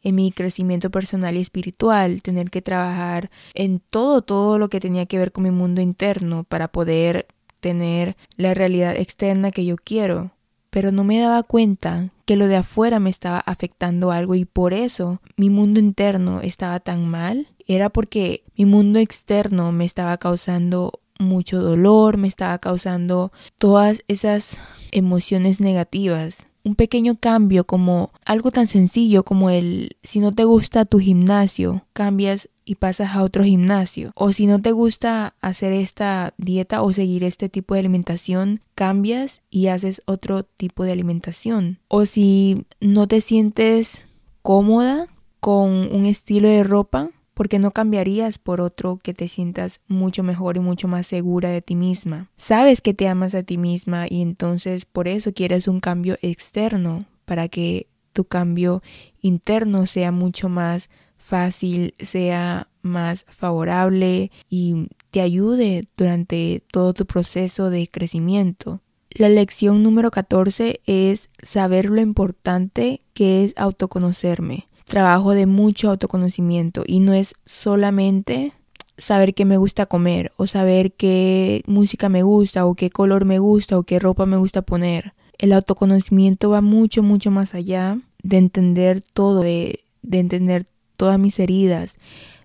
[0.04, 5.06] en mi crecimiento personal y espiritual, tener que trabajar en todo, todo lo que tenía
[5.06, 7.28] que ver con mi mundo interno para poder
[7.60, 10.32] tener la realidad externa que yo quiero.
[10.70, 14.74] Pero no me daba cuenta que lo de afuera me estaba afectando algo y por
[14.74, 21.00] eso mi mundo interno estaba tan mal era porque mi mundo externo me estaba causando
[21.20, 24.58] mucho dolor, me estaba causando todas esas
[24.92, 26.48] emociones negativas.
[26.64, 31.86] Un pequeño cambio como algo tan sencillo como el si no te gusta tu gimnasio,
[31.94, 34.12] cambias y pasas a otro gimnasio.
[34.16, 39.42] O si no te gusta hacer esta dieta o seguir este tipo de alimentación, cambias
[39.50, 41.80] y haces otro tipo de alimentación.
[41.90, 44.04] O si no te sientes
[44.42, 45.08] cómoda
[45.40, 50.58] con un estilo de ropa, porque no cambiarías por otro que te sientas mucho mejor
[50.58, 52.30] y mucho más segura de ti misma.
[52.38, 57.06] Sabes que te amas a ti misma y entonces por eso quieres un cambio externo
[57.26, 58.84] para que tu cambio
[59.22, 67.70] interno sea mucho más fácil, sea más favorable y te ayude durante todo tu proceso
[67.70, 68.82] de crecimiento.
[69.10, 76.84] La lección número 14 es saber lo importante que es autoconocerme trabajo de mucho autoconocimiento
[76.86, 78.54] y no es solamente
[78.96, 83.40] saber qué me gusta comer o saber qué música me gusta o qué color me
[83.40, 85.14] gusta o qué ropa me gusta poner.
[85.40, 91.40] El autoconocimiento va mucho, mucho más allá de entender todo, de, de entender todas mis
[91.40, 91.98] heridas,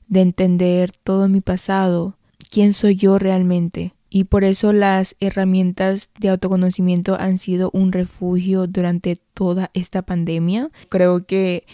[0.07, 2.17] de entender todo mi pasado,
[2.51, 3.93] quién soy yo realmente.
[4.09, 10.71] Y por eso las herramientas de autoconocimiento han sido un refugio durante toda esta pandemia.
[10.89, 11.67] Creo que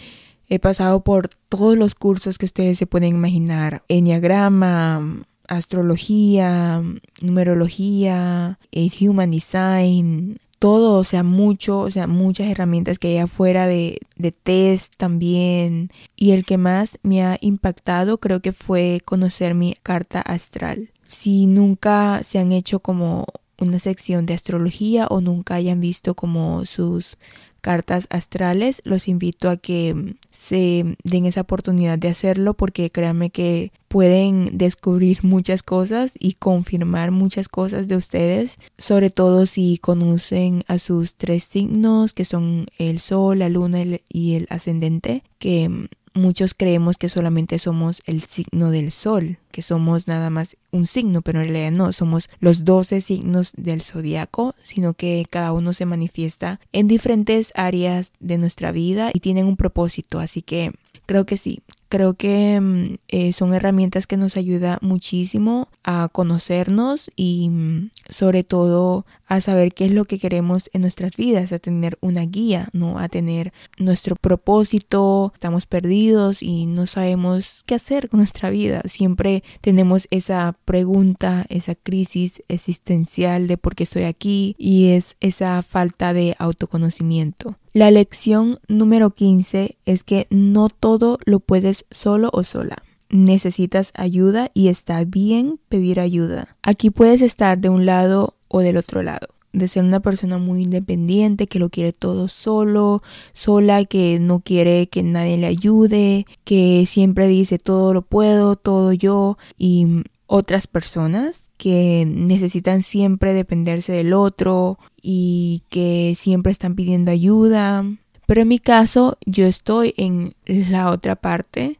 [0.54, 3.82] He pasado por todos los cursos que ustedes se pueden imaginar.
[3.88, 6.80] Enneagrama, astrología,
[7.20, 13.66] numerología, el human design, todo, o sea, mucho, o sea, muchas herramientas que hay afuera
[13.66, 15.90] de, de test también.
[16.14, 20.90] Y el que más me ha impactado creo que fue conocer mi carta astral.
[21.04, 23.26] Si nunca se han hecho como
[23.58, 27.18] una sección de astrología o nunca hayan visto como sus
[27.64, 33.30] cartas astrales, los invito a que mm, se den esa oportunidad de hacerlo porque créanme
[33.30, 40.62] que pueden descubrir muchas cosas y confirmar muchas cosas de ustedes, sobre todo si conocen
[40.68, 43.78] a sus tres signos que son el sol, la luna
[44.10, 49.62] y el ascendente, que mm, muchos creemos que solamente somos el signo del sol, que
[49.62, 54.54] somos nada más un signo, pero en realidad no, somos los 12 signos del zodiaco,
[54.62, 59.56] sino que cada uno se manifiesta en diferentes áreas de nuestra vida y tienen un
[59.56, 60.72] propósito, así que
[61.06, 61.60] creo que sí,
[61.94, 68.42] Creo que mm, eh, son herramientas que nos ayuda muchísimo a conocernos y mm, sobre
[68.42, 72.68] todo a saber qué es lo que queremos en nuestras vidas, a tener una guía,
[72.72, 72.98] ¿no?
[72.98, 78.82] A tener nuestro propósito, estamos perdidos y no sabemos qué hacer con nuestra vida.
[78.84, 85.62] Siempre tenemos esa pregunta, esa crisis existencial de por qué estoy aquí y es esa
[85.62, 87.56] falta de autoconocimiento.
[87.72, 92.76] La lección número 15 es que no todo lo puedes solo o sola.
[93.10, 96.56] Necesitas ayuda y está bien pedir ayuda.
[96.62, 100.62] Aquí puedes estar de un lado o del otro lado de ser una persona muy
[100.62, 103.02] independiente, que lo quiere todo solo,
[103.32, 108.92] sola, que no quiere que nadie le ayude, que siempre dice todo lo puedo, todo
[108.92, 117.12] yo y otras personas que necesitan siempre dependerse del otro y que siempre están pidiendo
[117.12, 117.84] ayuda.
[118.26, 121.78] Pero en mi caso yo estoy en la otra parte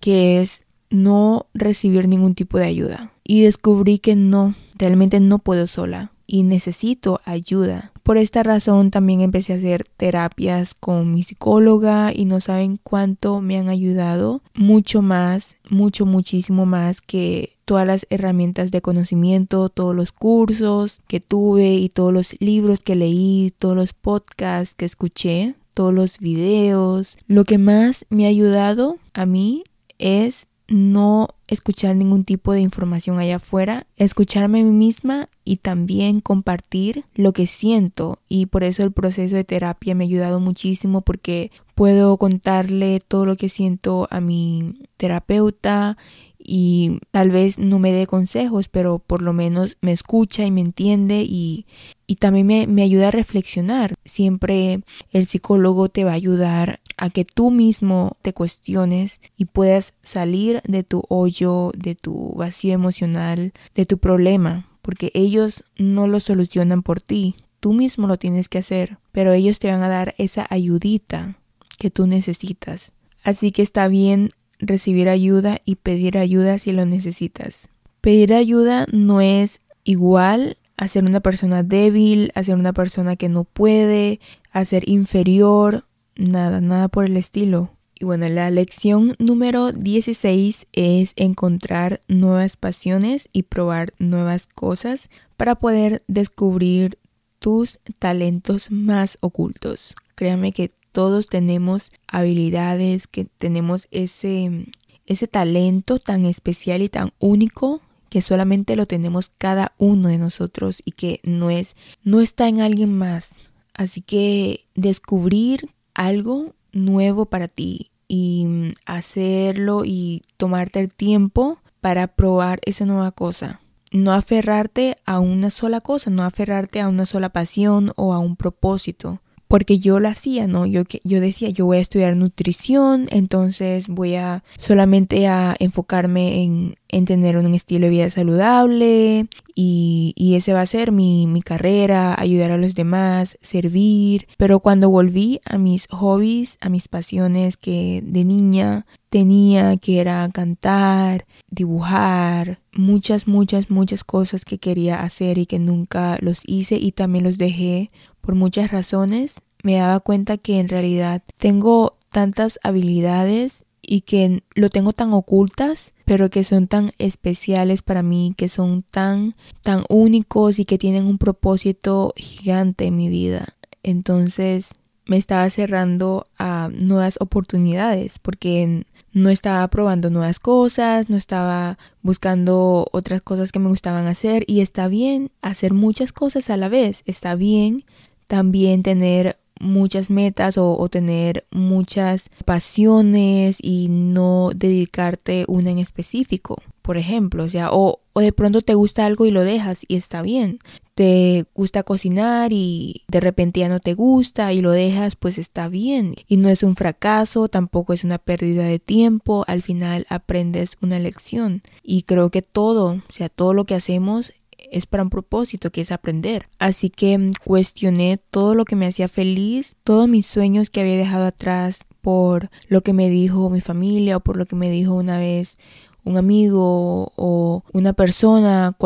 [0.00, 0.62] que es
[0.92, 3.12] no recibir ningún tipo de ayuda.
[3.24, 7.92] Y descubrí que no, realmente no puedo sola y necesito ayuda.
[8.02, 13.40] Por esta razón también empecé a hacer terapias con mi psicóloga y no saben cuánto
[13.40, 14.42] me han ayudado.
[14.54, 21.20] Mucho más, mucho, muchísimo más que todas las herramientas de conocimiento, todos los cursos que
[21.20, 27.18] tuve y todos los libros que leí, todos los podcasts que escuché, todos los videos.
[27.28, 29.64] Lo que más me ha ayudado a mí
[29.98, 36.20] es no escuchar ningún tipo de información allá afuera, escucharme a mí misma y también
[36.20, 38.18] compartir lo que siento.
[38.28, 43.26] Y por eso el proceso de terapia me ha ayudado muchísimo porque puedo contarle todo
[43.26, 45.98] lo que siento a mi terapeuta
[46.38, 50.60] y tal vez no me dé consejos, pero por lo menos me escucha y me
[50.60, 51.66] entiende y,
[52.12, 53.94] y también me, me, ayuda a reflexionar.
[54.04, 54.82] Siempre
[55.12, 60.60] el psicólogo te va a ayudar a que tú mismo te cuestiones y puedas salir
[60.68, 66.82] de tu hoyo, de tu vacío emocional, de tu problema, porque ellos no lo solucionan
[66.82, 67.34] por ti.
[67.60, 71.38] Tú mismo lo tienes que hacer, pero ellos te van a dar esa ayudita
[71.78, 72.92] que tú necesitas.
[73.24, 77.70] Así que está bien recibir ayuda y pedir ayuda si lo necesitas.
[78.02, 83.28] Pedir ayuda no es igual a ser una persona débil, a ser una persona que
[83.28, 84.18] no puede,
[84.50, 85.84] a ser inferior,
[86.16, 87.70] nada, nada por el estilo.
[88.00, 95.54] Y bueno, la lección número 16 es encontrar nuevas pasiones y probar nuevas cosas para
[95.54, 96.98] poder descubrir
[97.38, 99.94] tus talentos más ocultos.
[100.16, 104.66] Créame que todos tenemos habilidades, que tenemos ese,
[105.06, 110.82] ese talento tan especial y tan único que solamente lo tenemos cada uno de nosotros
[110.84, 113.48] y que no es no está en alguien más.
[113.72, 122.60] Así que descubrir algo nuevo para ti y hacerlo y tomarte el tiempo para probar
[122.66, 123.62] esa nueva cosa.
[123.92, 128.36] No aferrarte a una sola cosa, no aferrarte a una sola pasión o a un
[128.36, 129.21] propósito
[129.52, 130.64] porque yo lo hacía, ¿no?
[130.64, 136.76] Yo, yo decía, yo voy a estudiar nutrición, entonces voy a solamente a enfocarme en,
[136.88, 141.42] en tener un estilo de vida saludable y, y ese va a ser mi, mi,
[141.42, 144.26] carrera, ayudar a los demás, servir.
[144.38, 150.26] Pero cuando volví a mis hobbies, a mis pasiones que de niña tenía, que era
[150.32, 156.92] cantar, dibujar, muchas, muchas, muchas cosas que quería hacer y que nunca los hice y
[156.92, 157.90] también los dejé
[158.22, 164.70] por muchas razones, me daba cuenta que en realidad tengo tantas habilidades y que lo
[164.70, 170.58] tengo tan ocultas, pero que son tan especiales para mí, que son tan tan únicos
[170.58, 173.56] y que tienen un propósito gigante en mi vida.
[173.82, 174.68] Entonces,
[175.04, 182.86] me estaba cerrando a nuevas oportunidades porque no estaba probando nuevas cosas, no estaba buscando
[182.92, 187.02] otras cosas que me gustaban hacer y está bien hacer muchas cosas a la vez,
[187.04, 187.84] está bien
[188.32, 196.96] también tener muchas metas o, tener muchas pasiones y no dedicarte una en específico, por
[196.96, 200.22] ejemplo, o sea, o, o de pronto te gusta algo y lo dejas y está
[200.22, 200.60] bien.
[200.94, 205.68] Te gusta cocinar y de repente ya no te gusta y lo dejas, pues está
[205.68, 206.14] bien.
[206.26, 210.98] Y no es un fracaso, tampoco es una pérdida de tiempo, al final aprendes una
[210.98, 211.60] lección.
[211.82, 214.32] Y creo que todo, o sea, todo lo que hacemos
[214.72, 216.48] es para un propósito que es aprender.
[216.58, 220.96] Así que mm, cuestioné todo lo que me hacía feliz, todos mis sueños que había
[220.96, 224.94] dejado atrás por lo que me dijo mi familia o por lo que me dijo
[224.94, 225.56] una vez
[226.04, 228.76] un amigo o una persona,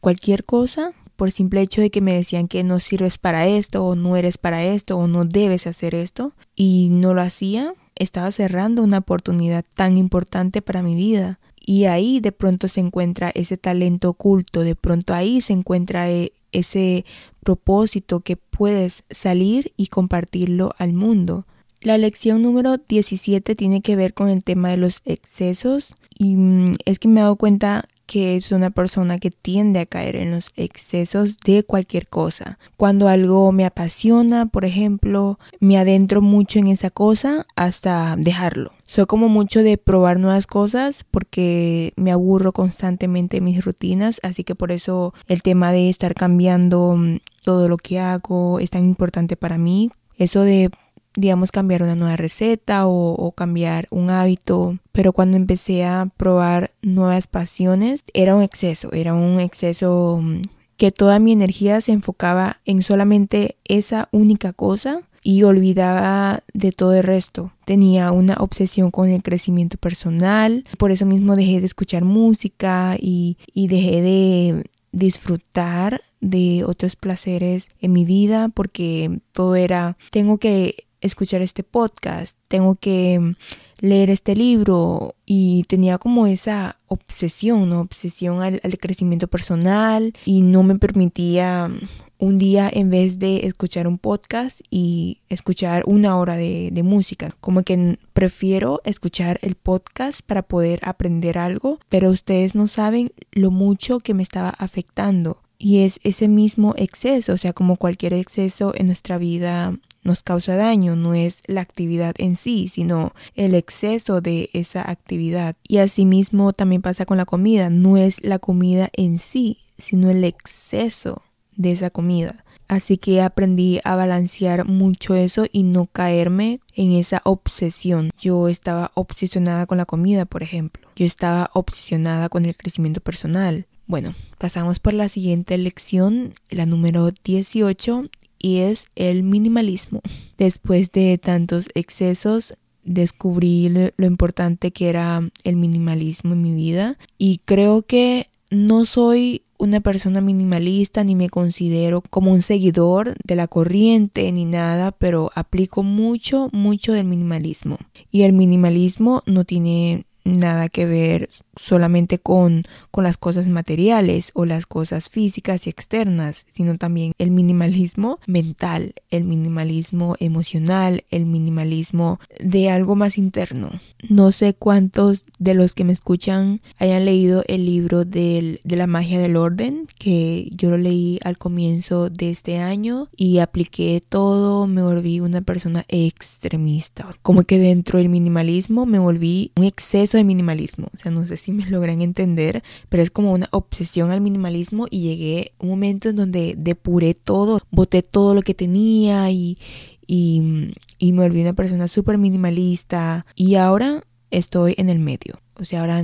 [0.00, 3.96] cualquier cosa, por simple hecho de que me decían que no sirves para esto o
[3.96, 8.82] no eres para esto o no debes hacer esto y no lo hacía, estaba cerrando
[8.82, 11.40] una oportunidad tan importante para mi vida.
[11.68, 16.32] Y ahí de pronto se encuentra ese talento oculto, de pronto ahí se encuentra eh,
[16.50, 17.04] ese
[17.44, 21.44] propósito que puedes salir y compartirlo al mundo.
[21.82, 26.76] La lección número 17 tiene que ver con el tema de los excesos y mm,
[26.86, 30.30] es que me he dado cuenta que es una persona que tiende a caer en
[30.30, 32.58] los excesos de cualquier cosa.
[32.78, 38.72] Cuando algo me apasiona, por ejemplo, me adentro mucho en esa cosa hasta dejarlo.
[38.86, 44.42] Soy como mucho de probar nuevas cosas porque me aburro constantemente en mis rutinas, así
[44.42, 48.86] que por eso el tema de estar cambiando mm, todo lo que hago es tan
[48.86, 49.90] importante para mí.
[50.16, 50.70] Eso de
[51.18, 54.78] digamos, cambiar una nueva receta o, cambiar un hábito.
[54.92, 60.42] Pero cuando empecé a probar nuevas pasiones, era un exceso, era un exceso mm,
[60.76, 66.94] que toda mi energía se enfocaba en solamente esa única cosa y olvidaba de todo
[66.94, 67.52] el resto.
[67.64, 73.38] Tenía una obsesión con el crecimiento personal, por eso mismo dejé de escuchar música y,
[73.52, 80.87] y dejé de disfrutar de otros placeres en mi vida porque todo era tengo que
[81.00, 83.34] escuchar este podcast, tengo que mm,
[83.80, 87.80] leer este libro y tenía como esa obsesión, ¿no?
[87.80, 91.80] Obsesión al, crecimiento personal y no me permitía mm,
[92.18, 97.34] un día en vez de escuchar un podcast y escuchar una hora de, de, música.
[97.40, 103.52] Como que prefiero escuchar el podcast para poder aprender algo, pero ustedes no saben lo
[103.52, 105.38] mucho que me estaba afectando.
[105.60, 109.76] Y es ese mismo exceso, o sea, como cualquier exceso en nuestra vida
[110.08, 115.54] nos causa daño, no es la actividad en sí, sino el exceso de esa actividad.
[115.68, 120.24] Y asimismo también pasa con la comida, no es la comida en sí, sino el
[120.24, 121.22] exceso
[121.56, 122.44] de esa comida.
[122.68, 128.10] Así que aprendí a balancear mucho eso y no caerme en esa obsesión.
[128.18, 130.88] Yo estaba obsesionada con la comida, por ejemplo.
[130.94, 133.66] Yo estaba obsesionada con el crecimiento personal.
[133.86, 140.00] Bueno, pasamos por la siguiente lección, la número 18, y es el minimalismo.
[140.36, 147.40] Después de tantos excesos, descubrí lo importante que era el minimalismo en mi vida y
[147.44, 153.48] creo que no soy una persona minimalista ni me considero como un seguidor de la
[153.48, 157.78] corriente ni nada, pero aplico mucho, mucho del minimalismo.
[158.10, 161.28] Y el minimalismo no tiene nada que ver
[161.58, 167.30] solamente con, con las cosas materiales o las cosas físicas y externas, sino también el
[167.30, 173.70] minimalismo mental, el minimalismo emocional, el minimalismo de algo más interno.
[174.08, 179.20] No sé cuántos de los que me escuchan hayan leído el libro de la magia
[179.20, 184.82] del orden, que yo lo leí al comienzo de este año y apliqué todo, me
[184.82, 187.16] volví una persona extremista.
[187.22, 190.88] Como que dentro del minimalismo me volví un exceso de minimalismo.
[190.94, 194.86] O sea, no sé si me logran entender, pero es como una obsesión al minimalismo
[194.90, 199.58] y llegué un momento en donde depuré todo, boté todo lo que tenía y,
[200.06, 205.40] y, y me volví una persona súper minimalista y ahora estoy en el medio.
[205.60, 206.02] O sea, ahora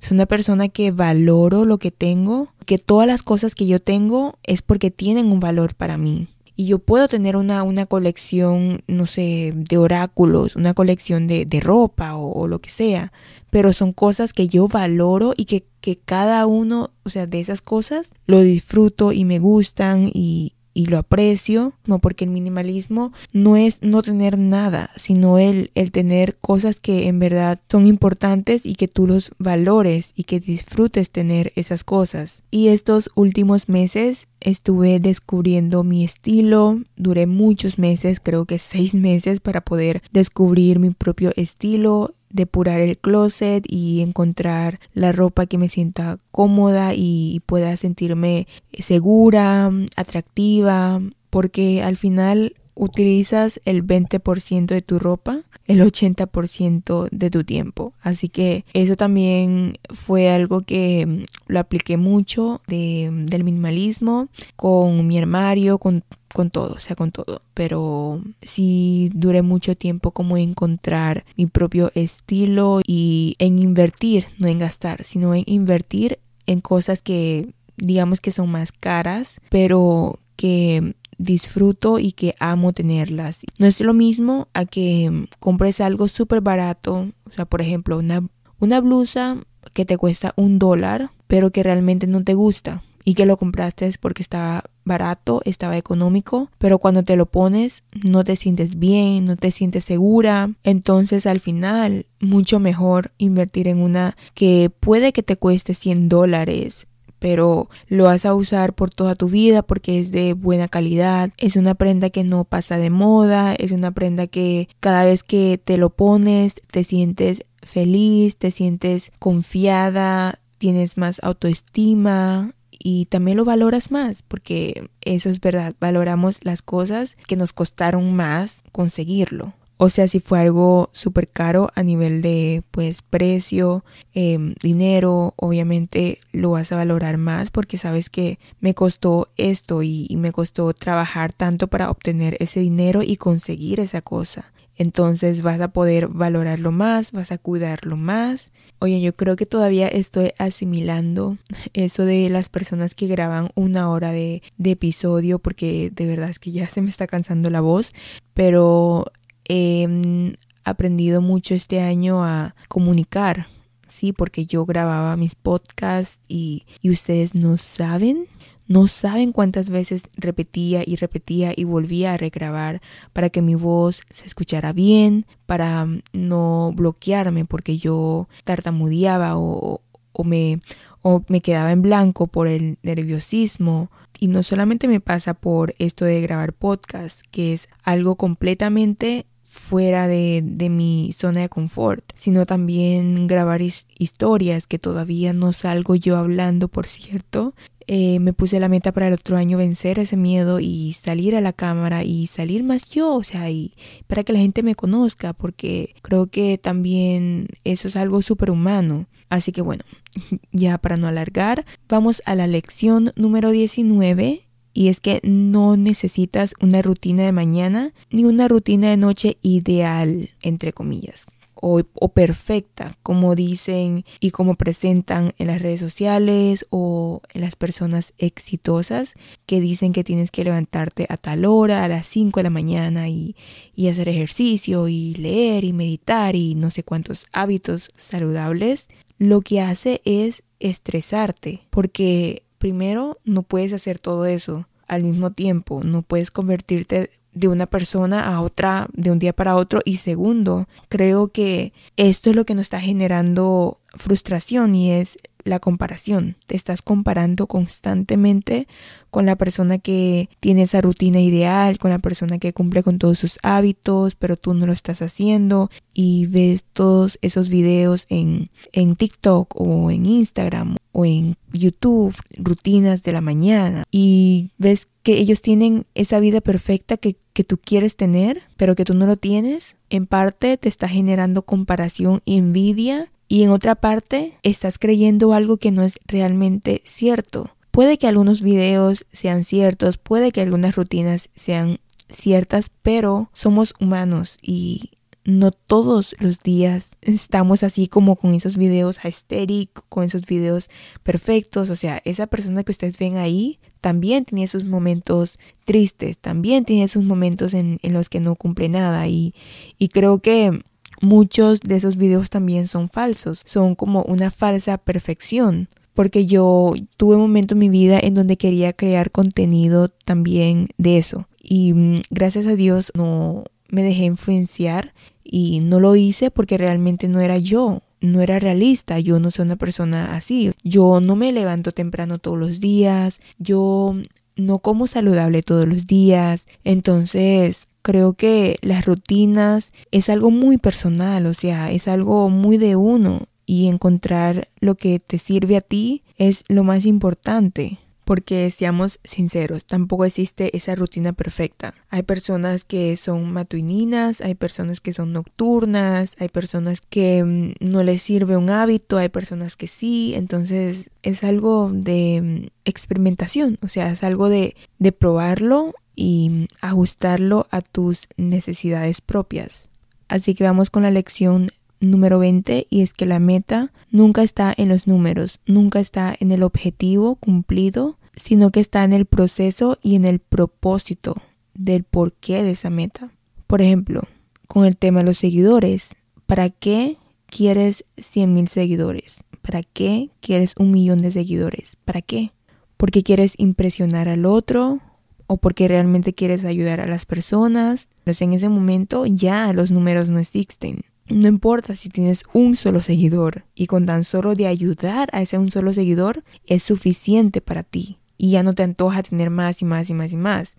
[0.00, 4.38] soy una persona que valoro lo que tengo, que todas las cosas que yo tengo
[4.42, 6.28] es porque tienen un valor para mí
[6.58, 11.60] y yo puedo tener una, una colección, no sé, de oráculos, una colección de, de
[11.60, 13.12] ropa o, o, lo que sea,
[13.48, 17.62] pero son cosas que yo valoro y que, que cada uno, o sea, de esas
[17.62, 23.56] cosas lo disfruto y me gustan y, y lo aprecio, no porque el minimalismo no
[23.56, 28.76] es no tener nada, sino el, el tener cosas que en verdad son importantes y
[28.76, 32.44] que tú los valores y que disfrutes tener esas cosas.
[32.52, 39.40] Y estos últimos meses estuve descubriendo mi estilo, duré muchos meses, creo que seis meses
[39.40, 45.68] para poder descubrir mi propio estilo, depurar el closet y encontrar la ropa que me
[45.68, 48.46] sienta cómoda y pueda sentirme
[48.78, 51.00] segura, atractiva,
[51.30, 57.92] porque al final utilizas el 20% de tu ropa el 80% de tu tiempo.
[58.00, 65.18] Así que eso también fue algo que lo apliqué mucho de, del minimalismo con mi
[65.18, 66.02] armario, con
[66.32, 67.42] con todo, o sea, con todo.
[67.54, 74.58] Pero sí duré mucho tiempo como encontrar mi propio estilo y en invertir, no en
[74.58, 81.98] gastar, sino en invertir en cosas que digamos que son más caras, pero que disfruto
[81.98, 83.40] y que amo tenerlas.
[83.58, 88.26] No es lo mismo a que compres algo súper barato, o sea, por ejemplo, una,
[88.58, 89.38] una blusa
[89.72, 93.90] que te cuesta un dólar, pero que realmente no te gusta y que lo compraste
[93.98, 99.36] porque estaba barato, estaba económico, pero cuando te lo pones no te sientes bien, no
[99.36, 105.36] te sientes segura, entonces al final mucho mejor invertir en una que puede que te
[105.36, 106.86] cueste 100 dólares,
[107.18, 111.56] pero lo vas a usar por toda tu vida porque es de buena calidad, es
[111.56, 115.78] una prenda que no pasa de moda, es una prenda que cada vez que te
[115.78, 123.90] lo pones te sientes feliz, te sientes confiada, tienes más autoestima y también lo valoras
[123.90, 129.54] más porque eso es verdad, valoramos las cosas que nos costaron más conseguirlo.
[129.80, 136.18] O sea, si fue algo súper caro a nivel de pues precio, em, dinero, obviamente
[136.32, 141.32] lo vas a valorar más porque sabes que me costó esto y me costó trabajar
[141.32, 147.10] tanto para obtener ese dinero y conseguir esa cosa entonces vas a poder valorarlo más,
[147.10, 148.52] vas a cuidarlo más.
[148.78, 151.36] Oye, yo creo que todavía estoy asimilando
[151.74, 156.52] eso de las personas que graban una hora de, episodio porque de verdad es que
[156.52, 157.94] ya se me está cansando la voz,
[158.34, 159.06] pero
[159.48, 163.48] he aprendido mucho este año a comunicar.
[163.88, 168.28] Sí, porque yo grababa mis podcasts y, y ustedes no saben
[168.68, 172.82] no saben cuántas veces repetía y repetía y volvía a regrabar
[173.14, 179.80] para que mi voz se escuchara bien, para mm, no bloquearme porque yo tartamudeaba o,
[180.22, 180.60] me,
[181.00, 183.90] o me quedaba en blanco por el nerviosismo.
[184.20, 190.08] Y no solamente me pasa por esto de grabar podcast, que es algo completamente fuera
[190.08, 196.16] de, de, mi zona de confort, sino también grabar historias que todavía no salgo yo
[196.16, 197.54] hablando, por cierto,
[197.90, 201.40] eh, me puse la meta para el otro año vencer ese miedo y salir a
[201.40, 203.72] la cámara y salir más yo, o sea, y
[204.06, 209.06] para que la gente me conozca, porque creo que también eso es algo súper humano.
[209.30, 209.84] Así que bueno,
[210.52, 216.54] ya para no alargar, vamos a la lección número 19 y es que no necesitas
[216.60, 221.26] una rutina de mañana ni una rutina de noche ideal, entre comillas
[221.60, 228.14] o, perfecta, como dicen y como presentan en las redes sociales o en las personas
[228.18, 229.14] exitosas
[229.46, 233.08] que dicen que tienes que levantarte a tal hora, a las 5 de la mañana
[233.08, 233.36] y,
[233.74, 238.88] y hacer ejercicio y leer y meditar y no sé cuántos hábitos saludables,
[239.18, 245.82] lo que hace es estresarte porque primero no puedes hacer todo eso al mismo tiempo,
[245.84, 249.80] no puedes convertirte de una persona a otra de un día para otro.
[249.84, 255.58] Y segundo, creo que esto es lo que nos está generando frustración y es la
[255.58, 256.36] comparación.
[256.46, 258.68] Te estás comparando constantemente
[259.10, 263.18] con la persona que tiene esa rutina ideal, con la persona que cumple con todos
[263.18, 268.96] sus hábitos, pero tú no lo estás haciendo y ves todos esos videos en, en
[268.96, 275.40] TikTok o en Instagram o en YouTube, rutinas de la mañana y ves que ellos
[275.40, 279.76] tienen esa vida perfecta que, que, tú quieres tener, pero que tú no lo tienes,
[279.90, 285.58] en parte te está generando comparación y envidia y en otra parte estás creyendo algo
[285.58, 287.54] que no es realmente cierto.
[287.70, 294.38] Puede que algunos videos sean ciertos, puede que algunas rutinas sean ciertas, pero somos humanos
[294.42, 294.92] y
[295.28, 300.70] no todos los días estamos así como con esos videos aesthetic, con esos videos
[301.02, 301.68] perfectos.
[301.68, 306.88] O sea, esa persona que ustedes ven ahí también tiene sus momentos tristes, también tiene
[306.88, 309.06] sus momentos en, los que no cumple nada.
[309.06, 309.34] Y,
[309.76, 310.62] y creo que
[311.00, 317.16] muchos de esos videos también son falsos, son como una falsa perfección porque yo tuve
[317.16, 321.96] un momento en mi vida en donde quería crear contenido también de eso y mm,
[322.10, 324.94] gracias a Dios no me dejé influenciar
[325.24, 329.44] y no lo hice porque realmente no era yo, no era realista, yo no soy
[329.44, 333.94] una persona así, yo no me levanto temprano todos los días, yo
[334.36, 341.24] no como saludable todos los días, entonces creo que las rutinas es algo muy personal,
[341.24, 346.02] o sea, es algo muy de uno y encontrar lo que te sirve a ti
[346.18, 347.78] es lo más importante
[348.08, 351.74] porque seamos sinceros, tampoco existe esa rutina perfecta.
[351.90, 357.82] Hay personas que son matuininas, hay personas que son nocturnas, hay personas que mm, no
[357.82, 363.68] les sirve un hábito, hay personas que sí, entonces es algo de mm, experimentación, o
[363.68, 369.68] sea, es algo de, de probarlo y mm, ajustarlo a tus necesidades propias.
[370.08, 371.50] Así que vamos con la lección
[371.80, 376.32] número 20 y es que la meta nunca está en los números, nunca está en
[376.32, 381.16] el objetivo cumplido, sino que está en el proceso y en el propósito
[381.54, 383.10] del porqué de esa meta.
[383.46, 384.02] Por ejemplo,
[384.46, 385.90] con el tema de los seguidores,
[386.26, 389.24] ¿para qué quieres 100 mil seguidores?
[389.42, 391.76] ¿Para qué quieres un millón de seguidores?
[391.84, 392.32] ¿Para qué?
[392.76, 394.80] ¿Porque quieres impresionar al otro?
[395.26, 397.88] ¿O porque realmente quieres ayudar a las personas?
[398.04, 400.84] Pues en ese momento ya los números no existen.
[401.10, 405.38] No importa si tienes un solo seguidor y con tan solo de ayudar a ese
[405.38, 409.64] un solo seguidor es suficiente para ti y ya no te antoja tener más y
[409.64, 410.56] más y más y más.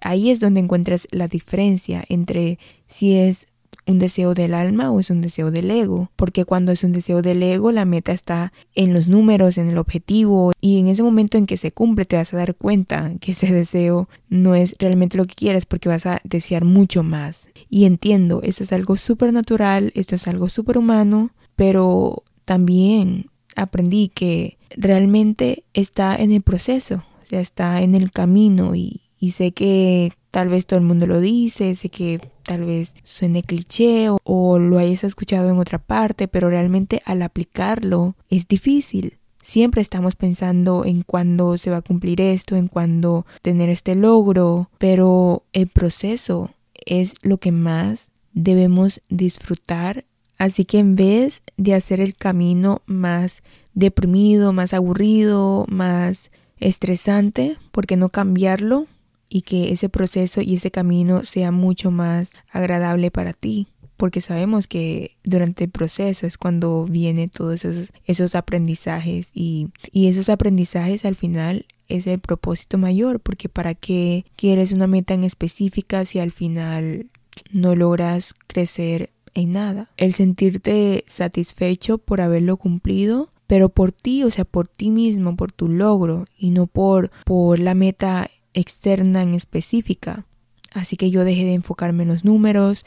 [0.00, 3.46] Ahí es donde encuentras la diferencia entre si es
[3.86, 7.22] un deseo del alma o es un deseo del ego, porque cuando es un deseo
[7.22, 11.38] del ego la meta está en los números, en el objetivo y en ese momento
[11.38, 15.16] en que se cumple te vas a dar cuenta que ese deseo no es realmente
[15.16, 17.48] lo que quieres porque vas a desear mucho más.
[17.68, 24.08] Y entiendo, esto es algo súper natural, esto es algo súper humano, pero también aprendí
[24.08, 29.52] que realmente está en el proceso, o sea, está en el camino y, y sé
[29.52, 34.58] que tal vez todo el mundo lo dice, sé que tal vez suene cliché o,
[34.58, 39.18] lo hayas escuchado en otra parte, pero realmente al aplicarlo es difícil.
[39.42, 44.70] Siempre estamos pensando en cuándo se va a cumplir esto, en cuándo tener este logro,
[44.78, 46.50] pero el proceso
[46.86, 50.06] es lo que más debemos disfrutar.
[50.38, 53.42] Así que en vez de hacer el camino más
[53.74, 58.86] deprimido, más aburrido, más estresante, ¿por qué no cambiarlo
[59.32, 63.68] y que ese proceso y ese camino sea mucho más agradable para ti?
[63.96, 70.08] Porque sabemos que durante el proceso es cuando vienen todos esos, esos aprendizajes y, y
[70.08, 75.24] esos aprendizajes al final es el propósito mayor, porque para qué quieres una meta en
[75.24, 77.06] específica si al final
[77.52, 79.90] no logras crecer en nada.
[79.96, 85.52] El sentirte satisfecho por haberlo cumplido pero por ti, o sea, por ti mismo, por
[85.52, 90.26] tu logro y no por, por la meta externa en específica.
[90.72, 92.84] Así que yo dejé de enfocarme en los números,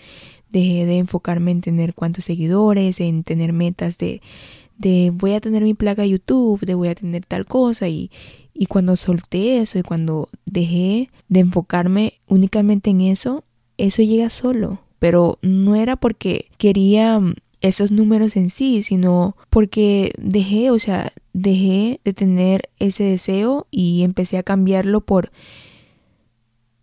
[0.50, 4.22] dejé de enfocarme en tener cuántos seguidores, en tener metas de,
[4.78, 8.10] de voy a tener mi placa YouTube, de voy a tener tal cosa y,
[8.54, 13.44] y cuando solté eso y cuando dejé de enfocarme únicamente en eso,
[13.78, 14.82] eso llega solo.
[14.98, 17.22] Pero no era porque quería
[17.68, 24.04] esos números en sí, sino porque dejé, o sea, dejé de tener ese deseo y
[24.04, 25.32] empecé a cambiarlo por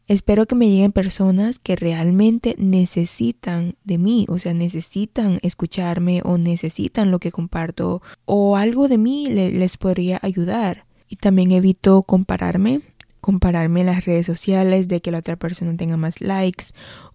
[0.09, 6.39] espero que me lleguen personas que realmente necesitan de mí, o sea, necesitan escucharme o
[6.39, 10.87] necesitan lo que comparto o algo de mí les podría ayudar.
[11.09, 12.81] Y también evito compararme
[13.23, 16.67] compararme en las redes sociales de que la otra persona tenga más likes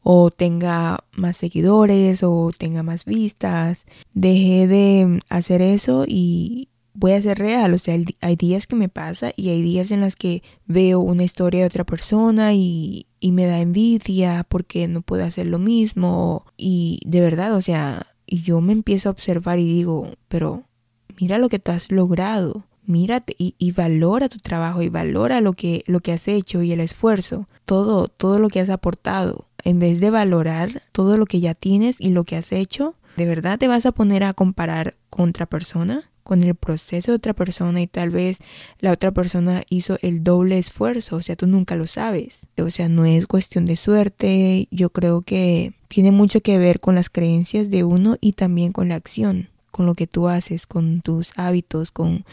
[0.01, 3.85] o tenga más seguidores o tenga más vistas.
[4.13, 7.73] Dejé de hacer eso y voy a ser real.
[7.73, 11.25] O sea, hay días que me pasa y hay días en los que veo una
[11.25, 16.45] historia de otra persona y, y me da envidia porque no puedo hacer lo mismo.
[16.55, 20.63] Y de verdad, o sea, yo me empiezo a observar y digo, pero
[21.19, 25.83] mira lo que tú has logrado mírate y, valora tu trabajo y valora lo que,
[25.85, 29.47] lo que has hecho y el esfuerzo, todo, todo lo que has aportado.
[29.63, 33.25] En vez de valorar todo lo que ya tienes y lo que has hecho, ¿de
[33.25, 36.09] verdad te vas a poner a comparar con otra persona?
[36.27, 38.39] con el proceso de otra persona y tal vez
[38.81, 42.47] la otra persona hizo el doble esfuerzo, o sea, tú nunca lo sabes.
[42.57, 46.95] O sea, no es cuestión de suerte, yo creo que tiene mucho que ver con
[46.95, 50.99] las creencias de uno y también con la acción, con lo que tú haces, con
[50.99, 52.25] tus hábitos, con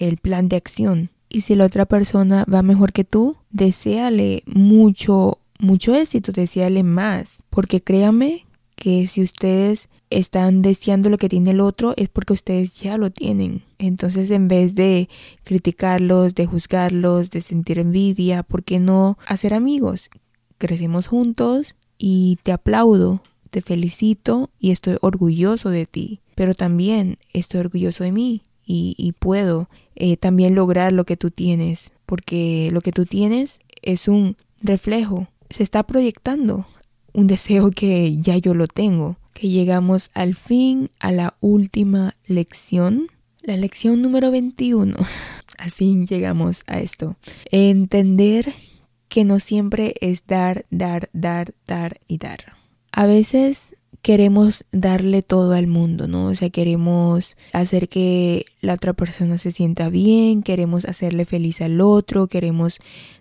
[0.00, 1.10] el plan de acción.
[1.28, 7.44] Y si la otra persona va mejor que tú, deséale mucho, mucho éxito, deséale más.
[7.50, 12.74] Porque créame que si ustedes están deseando lo que tiene el otro es porque ustedes
[12.80, 13.62] ya lo tienen.
[13.78, 15.08] Entonces en vez de
[15.44, 20.10] criticarlos, de juzgarlos, de sentir envidia, ¿por qué no hacer amigos?
[20.58, 26.20] Crecemos juntos y te aplaudo, te felicito y estoy orgulloso de ti.
[26.34, 28.42] Pero también estoy orgulloso de mí
[28.72, 34.08] y, puedo eh, también lograr lo que tú tienes, porque lo que tú tienes es
[34.08, 36.66] un reflejo, se está proyectando
[37.12, 43.06] un deseo que ya yo lo tengo, que llegamos al fin a la última lección,
[43.42, 44.94] la lección número 21.
[45.58, 47.16] Al fin llegamos a esto.
[47.50, 48.54] Entender
[49.08, 52.54] que no siempre es dar, dar, dar, dar y dar.
[52.92, 56.26] A veces queremos darle todo al mundo, ¿no?
[56.26, 61.80] O sea, queremos hacer que la otra persona se sienta bien, queremos hacerle feliz al
[61.80, 62.78] otro, queremos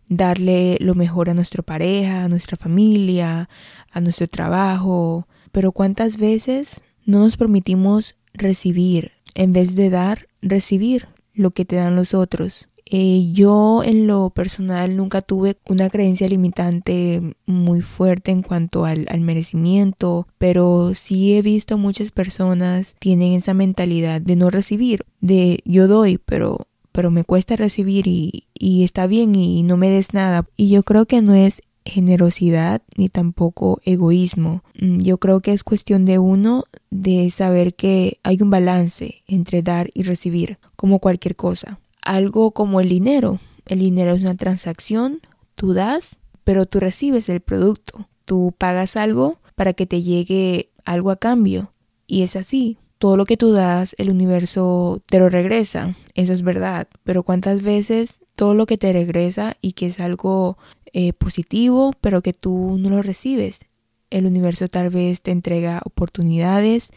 [0.07, 3.49] darle lo mejor a nuestra pareja, a nuestra familia,
[3.91, 5.27] a nuestro trabajo.
[5.51, 11.75] Pero ¿cuántas veces no nos permitimos recibir en vez de dar, recibir lo que te
[11.75, 12.68] dan los otros?
[12.91, 19.07] Eh, yo en lo personal nunca tuve una creencia limitante muy fuerte en cuanto al,
[19.19, 25.87] merecimiento, pero sí he visto muchas personas tienen esa mentalidad de no recibir, de yo
[25.87, 30.45] doy, pero pero me cuesta recibir y, y está bien y no me des nada.
[30.57, 34.63] Y yo creo que no es generosidad ni tampoco egoísmo.
[34.79, 39.61] Mm, yo creo que es cuestión de uno de saber que hay un balance entre
[39.61, 41.79] dar y recibir, como cualquier cosa.
[42.01, 43.39] Algo como el dinero.
[43.65, 45.21] El dinero es una transacción,
[45.55, 48.07] tú das, pero tú recibes el producto.
[48.25, 51.71] Tú pagas algo para que te llegue algo a cambio.
[52.07, 52.77] Y es así.
[52.97, 55.95] Todo lo que tú das, el universo te lo regresa.
[56.15, 56.87] Eso es verdad.
[57.03, 60.57] Pero ¿cuántas veces todo lo que te regresa y que es algo
[60.93, 63.65] eh, positivo, pero que tú no lo recibes.
[64.09, 66.91] El universo tal vez te entrega oportunidades,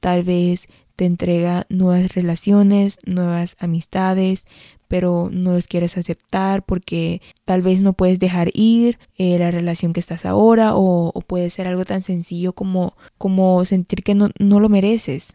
[0.00, 4.46] tal vez te entrega nuevas relaciones, nuevas amistades,
[4.88, 9.92] pero no los quieres aceptar porque tal vez no puedes dejar ir eh, la relación
[9.92, 14.60] que estás ahora o, puede ser algo tan sencillo como, como sentir que no, no
[14.60, 15.34] lo mereces.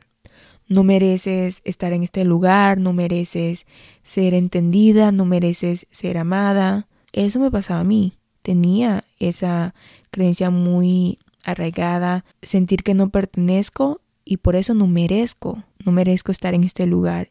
[0.67, 3.65] No mereces estar en este lugar, no mereces
[4.03, 8.13] ser entendida, no mereces ser amada, eso me pasaba a mí.
[8.41, 9.75] Tenía esa
[10.11, 13.99] creencia muy arraigada, sentir que no pertenezco
[14.31, 17.29] y por eso no merezco, no merezco estar en este lugar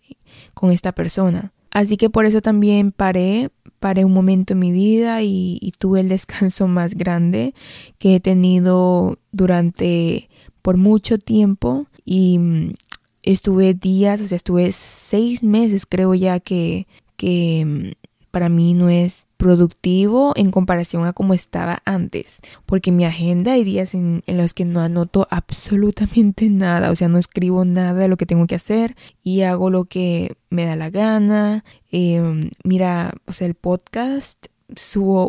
[0.52, 1.50] con esta persona.
[1.70, 3.48] Así que por eso también paré,
[3.78, 7.54] paré un momento en mi vida y, y tuve el descanso más grande
[7.96, 10.28] que he tenido durante
[10.60, 12.74] por mucho tiempo y mm,
[13.22, 16.86] estuve días, o sea, estuve seis meses creo ya que,
[17.16, 23.04] que mm, para mí no es productivo en comparación a como estaba antes, porque mi
[23.04, 27.94] agenda hay días en, los que no anoto absolutamente nada, o sea, no escribo nada
[27.94, 31.64] de lo que tengo que hacer y hago lo que me da la gana.
[31.90, 34.46] Em, mira, o sea, el podcast
[34.76, 35.26] subo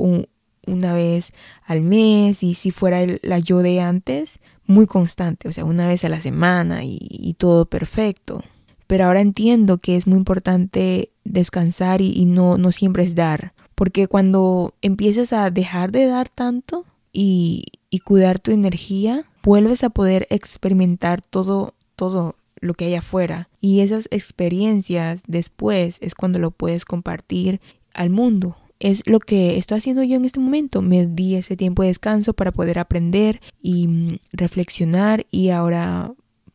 [0.68, 1.34] una vez
[1.66, 6.06] al mes y si fuera la yo de antes, muy constante, o sea, una vez
[6.06, 8.44] a la semana y todo perfecto
[8.92, 14.10] pero ahora entiendo que es muy importante descansar y, no, no siempre es dar, porque
[14.10, 20.28] cuando empiezas a dejar de dar tanto y, y cuidar tu energía, vuelves a poder
[20.30, 23.48] experimentar todo, todo lo que hay afuera.
[23.62, 27.62] Y esas experiencias después es cuando lo puedes compartir
[27.94, 28.58] al mundo.
[28.82, 30.82] Es lo que estoy haciendo yo en este momento.
[30.82, 36.14] Me di ese tiempo de descanso para poder aprender y mm, reflexionar y ahora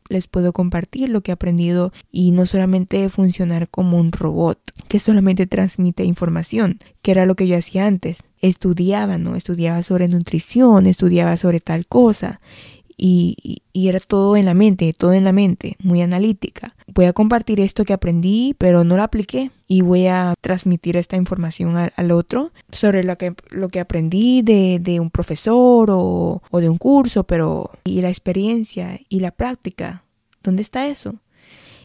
[0.09, 4.99] les puedo compartir lo que he aprendido y no solamente funcionar como un robot que
[4.99, 8.23] solamente transmite información, que era lo que yo hacía antes.
[8.41, 9.35] Estudiaba, ¿no?
[9.35, 12.39] Estudiaba sobre nutrición, estudiaba sobre tal cosa
[12.97, 16.75] y, era todo en la mente, todo en la mente, muy analítica.
[16.87, 21.15] Voy a compartir esto que aprendí, pero no lo apliqué y voy a transmitir esta
[21.15, 26.59] información al, otro sobre lo que, lo que aprendí de, de un profesor o, o,
[26.59, 30.03] de un curso, pero y la experiencia y la práctica,
[30.41, 31.15] ¿dónde está eso?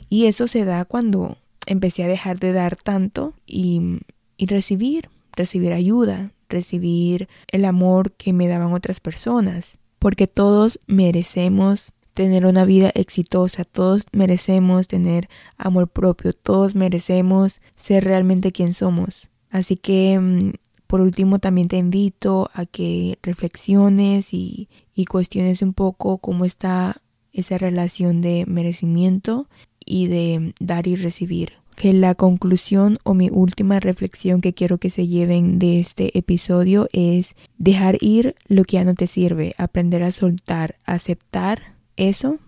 [0.08, 1.36] Y eso se da cuando
[1.66, 4.00] empecé a dejar de dar tanto y,
[4.38, 11.92] y recibir, recibir ayuda, recibir el amor que me daban otras personas porque todos merecemos
[12.12, 19.30] tener una vida exitosa, todos merecemos tener amor propio, todos merecemos ser realmente quien somos.
[19.48, 20.54] Así que mm,
[20.88, 27.00] por último también te invito a que reflexiones y, y cuestiones un poco cómo está
[27.32, 29.48] esa relación de merecimiento
[29.86, 34.90] y de dar y recibir que la conclusión o mi última reflexión que quiero que
[34.90, 40.02] se lleven de este episodio es dejar ir lo que ya no te sirve, aprender
[40.02, 42.38] a soltar, aceptar eso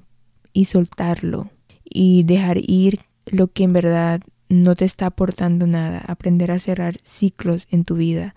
[0.52, 1.50] y soltarlo.
[1.84, 6.96] Y dejar ir lo que en verdad no te está aportando nada, aprender a cerrar
[7.02, 8.34] ciclos en tu vida,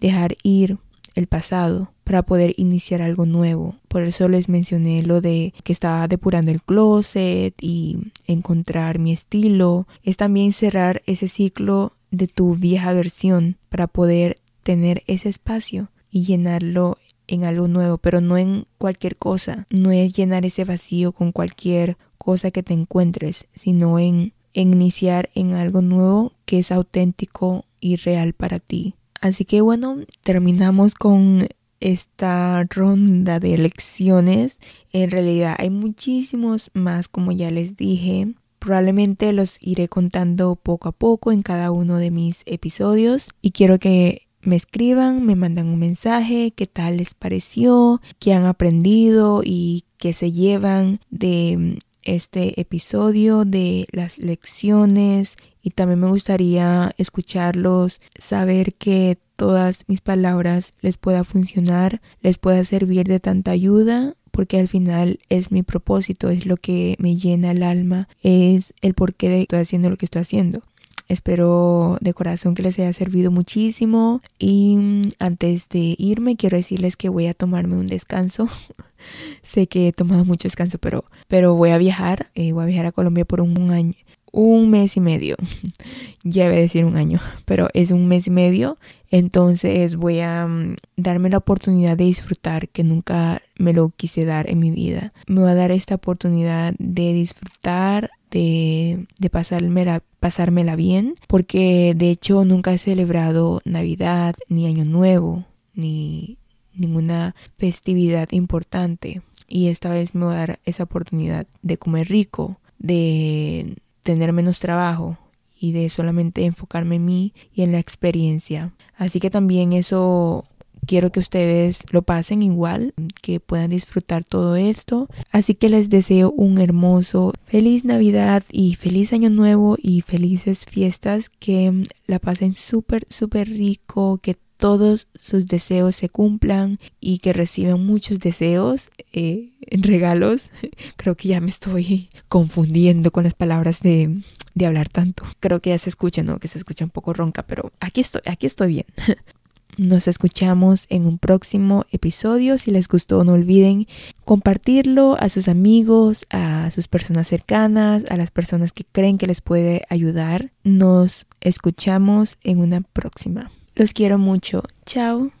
[0.00, 0.78] dejar ir
[1.14, 3.76] el pasado para poder iniciar algo nuevo.
[3.88, 9.86] Por eso les mencioné lo de que estaba depurando el closet y encontrar mi estilo.
[10.02, 16.24] Es también cerrar ese ciclo de tu vieja versión para poder tener ese espacio y
[16.24, 19.66] llenarlo en algo nuevo, pero no en cualquier cosa.
[19.70, 25.30] No es llenar ese vacío con cualquier cosa que te encuentres, sino en, en iniciar
[25.34, 28.94] en algo nuevo que es auténtico y real para ti.
[29.24, 31.48] Así que bueno, terminamos con
[31.80, 34.60] esta ronda de lecciones.
[34.92, 38.34] En realidad hay muchísimos más, como ya les dije.
[38.58, 43.78] Probablemente los iré contando poco a poco en cada uno de mis episodios y quiero
[43.78, 49.84] que me escriban, me mandan un mensaje, qué tal les pareció, qué han aprendido y
[49.96, 58.74] qué se llevan de este episodio de las lecciones y también me gustaría escucharlos, saber
[58.74, 64.68] que todas mis palabras les pueda funcionar, les pueda servir de tanta ayuda porque al
[64.68, 69.42] final es mi propósito, es lo que me llena el alma, es el porqué de
[69.42, 70.62] estoy haciendo lo que estoy haciendo.
[71.08, 76.96] Espero de corazón que les haya servido muchísimo y mm, antes de irme quiero decirles
[76.96, 78.48] que voy a tomarme un descanso.
[79.42, 82.86] sé que he tomado mucho descanso, pero, pero voy a viajar, eh, voy a viajar
[82.86, 83.94] a Colombia por un año,
[84.32, 85.36] un mes y medio.
[86.24, 88.78] ya voy a decir un año, pero es un mes y medio.
[89.10, 94.50] Entonces voy a mm, darme la oportunidad de disfrutar que nunca me lo quise dar
[94.50, 95.12] en mi vida.
[95.26, 102.10] Me voy a dar esta oportunidad de disfrutar, de, de pasármela, pasármela bien, porque de
[102.10, 106.36] hecho nunca he celebrado Navidad, ni Año Nuevo, ni
[106.74, 109.22] ninguna festividad importante.
[109.46, 114.58] Y esta vez me voy a dar esa oportunidad de comer rico, de tener menos
[114.58, 115.16] trabajo
[115.56, 118.74] y de solamente enfocarme en mí y en la experiencia.
[118.96, 120.44] Así que también eso
[120.86, 125.08] quiero que ustedes lo pasen igual, que puedan disfrutar todo esto.
[125.30, 131.28] Así que les deseo un hermoso feliz Navidad y feliz año nuevo y felices fiestas,
[131.28, 137.84] que la pasen súper, súper rico, que todos sus deseos se cumplan y que reciban
[137.84, 140.50] muchos deseos eh, regalos.
[140.96, 144.22] Creo que ya me estoy confundiendo con las palabras de,
[144.54, 145.24] de hablar tanto.
[145.40, 146.38] Creo que ya se escucha, ¿no?
[146.38, 148.86] Que se escucha un poco ronca, pero aquí estoy, aquí estoy bien.
[149.76, 152.58] Nos escuchamos en un próximo episodio.
[152.58, 153.86] Si les gustó, no olviden
[154.24, 159.40] compartirlo a sus amigos, a sus personas cercanas, a las personas que creen que les
[159.40, 160.52] puede ayudar.
[160.62, 163.50] Nos escuchamos en una próxima.
[163.74, 164.62] Los quiero mucho.
[164.86, 165.32] Chao.